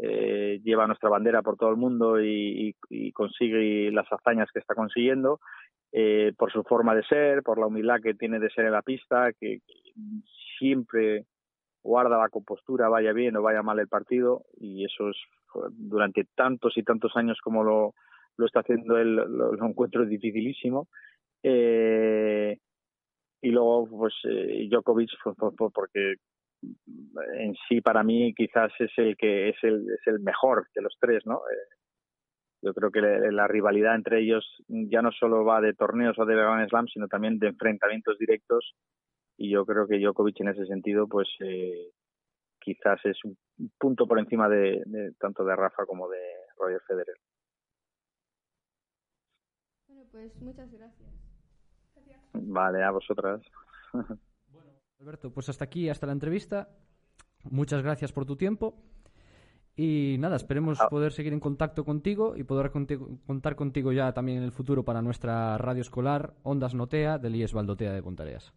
eh, 0.02 0.60
lleva 0.64 0.88
nuestra 0.88 1.10
bandera 1.10 1.42
por 1.42 1.58
todo 1.58 1.70
el 1.70 1.78
mundo 1.78 2.20
y, 2.22 2.70
y- 2.70 2.76
y 2.90 3.12
consigue 3.12 3.92
las 3.92 4.08
hazañas 4.12 4.50
que 4.52 4.60
está 4.60 4.76
consiguiendo, 4.76 5.40
eh, 5.92 6.34
por 6.38 6.52
su 6.52 6.64
forma 6.64 6.96
de 6.96 7.04
ser, 7.04 7.44
por 7.44 7.60
la 7.60 7.68
humildad 7.68 8.02
que 8.02 8.16
tiene 8.16 8.40
de 8.40 8.50
ser 8.50 8.66
en 8.66 8.72
la 8.72 8.82
pista, 8.82 9.32
que, 9.40 9.60
que 9.60 9.92
siempre 10.58 11.26
guarda 11.84 12.18
la 12.18 12.30
compostura, 12.30 12.90
vaya 12.90 13.14
bien 13.14 13.36
o 13.36 13.42
vaya 13.42 13.62
mal 13.62 13.78
el 13.80 13.88
partido, 13.88 14.46
y 14.58 14.86
eso 14.86 15.10
es 15.10 15.18
durante 15.74 16.26
tantos 16.36 16.78
y 16.78 16.84
tantos 16.84 17.16
años 17.16 17.40
como 17.44 17.64
lo, 17.64 17.94
lo 18.38 18.46
está 18.46 18.62
haciendo 18.62 18.98
él, 18.98 19.16
lo, 19.16 19.54
lo 19.54 19.66
encuentro 19.68 20.06
dificilísimo. 20.06 20.88
Eh, 21.44 22.58
y 23.42 23.52
luego, 23.52 23.88
pues, 23.90 24.14
eh, 24.24 24.68
Djokovic, 24.70 25.10
porque 25.74 26.16
en 27.36 27.56
sí 27.68 27.82
para 27.82 28.04
mí 28.04 28.34
quizás 28.34 28.72
es 28.80 28.92
el 28.98 29.16
que 29.18 29.50
es 29.50 29.56
el, 29.64 29.86
es 29.90 30.08
el 30.08 30.20
mejor 30.20 30.68
de 30.74 30.82
los 30.82 30.96
tres, 31.00 31.26
¿no? 31.26 31.38
Eh, 31.38 31.76
yo 32.62 32.74
creo 32.74 32.92
que 32.92 33.02
la, 33.02 33.32
la 33.32 33.48
rivalidad 33.48 33.96
entre 33.96 34.22
ellos 34.22 34.46
ya 34.68 35.02
no 35.02 35.12
solo 35.12 35.44
va 35.44 35.60
de 35.60 35.74
torneos 35.74 36.18
o 36.18 36.26
de 36.26 36.36
Grand 36.36 36.68
Slam, 36.70 36.88
sino 36.88 37.08
también 37.08 37.38
de 37.38 37.48
enfrentamientos 37.48 38.18
directos. 38.18 38.74
Y 39.38 39.52
yo 39.52 39.66
creo 39.66 39.88
que 39.88 40.00
Djokovic 40.00 40.40
en 40.40 40.50
ese 40.50 40.66
sentido, 40.66 41.08
pues 41.08 41.28
eh, 41.42 41.92
quizás 42.60 43.04
es 43.04 43.18
un 43.26 43.38
punto 43.78 44.08
por 44.08 44.20
encima 44.20 44.48
de, 44.48 44.82
de 44.86 45.12
tanto 45.20 45.44
de 45.44 45.56
Rafa 45.56 45.86
como 45.86 46.08
de 46.08 46.20
Roger 46.58 46.82
Federer. 46.88 47.16
Bueno, 49.88 50.06
pues 50.12 50.42
muchas 50.42 50.72
gracias. 50.72 51.10
Vale, 52.34 52.84
a 52.84 52.92
vosotras. 52.92 53.42
Alberto, 55.04 55.32
pues 55.34 55.50
hasta 55.50 55.66
aquí, 55.66 55.90
hasta 55.90 56.06
la 56.08 56.14
entrevista. 56.14 56.70
Muchas 57.52 57.84
gracias 57.84 58.14
por 58.14 58.26
tu 58.26 58.38
tiempo. 58.38 58.74
Y 59.76 60.16
nada, 60.20 60.38
esperemos 60.38 60.80
Ah. 60.80 60.88
poder 60.88 61.12
seguir 61.12 61.34
en 61.34 61.42
contacto 61.42 61.84
contigo 61.84 62.38
y 62.38 62.46
poder 62.46 62.72
contigo- 62.72 63.10
contar 63.28 63.58
contigo 63.58 63.92
ya 63.92 64.14
también 64.14 64.38
en 64.38 64.44
el 64.46 64.54
futuro 64.54 64.86
para 64.86 65.02
nuestra 65.02 65.58
radio 65.58 65.82
escolar 65.82 66.36
Ondas 66.44 66.74
Notea 66.74 67.18
del 67.18 67.36
IES 67.36 67.54
Valdotea 67.54 67.92
de 67.92 68.02
Pontareas. 68.02 68.54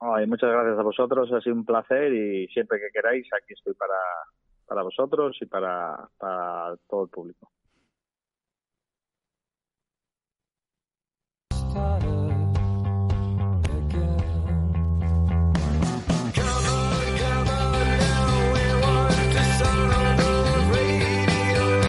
Ay, 0.00 0.26
muchas 0.26 0.50
gracias 0.50 0.78
a 0.78 0.82
vosotros, 0.82 1.30
ha 1.30 1.42
sido 1.42 1.56
un 1.56 1.66
placer 1.66 2.10
y 2.10 2.46
siempre 2.48 2.78
que 2.78 2.88
queráis 2.94 3.26
aquí 3.34 3.52
estoy 3.52 3.74
para, 3.74 3.98
para 4.66 4.82
vosotros 4.82 5.36
y 5.42 5.44
para, 5.46 6.08
para 6.16 6.74
todo 6.88 7.02
el 7.04 7.10
público. 7.10 7.50
started 11.52 12.25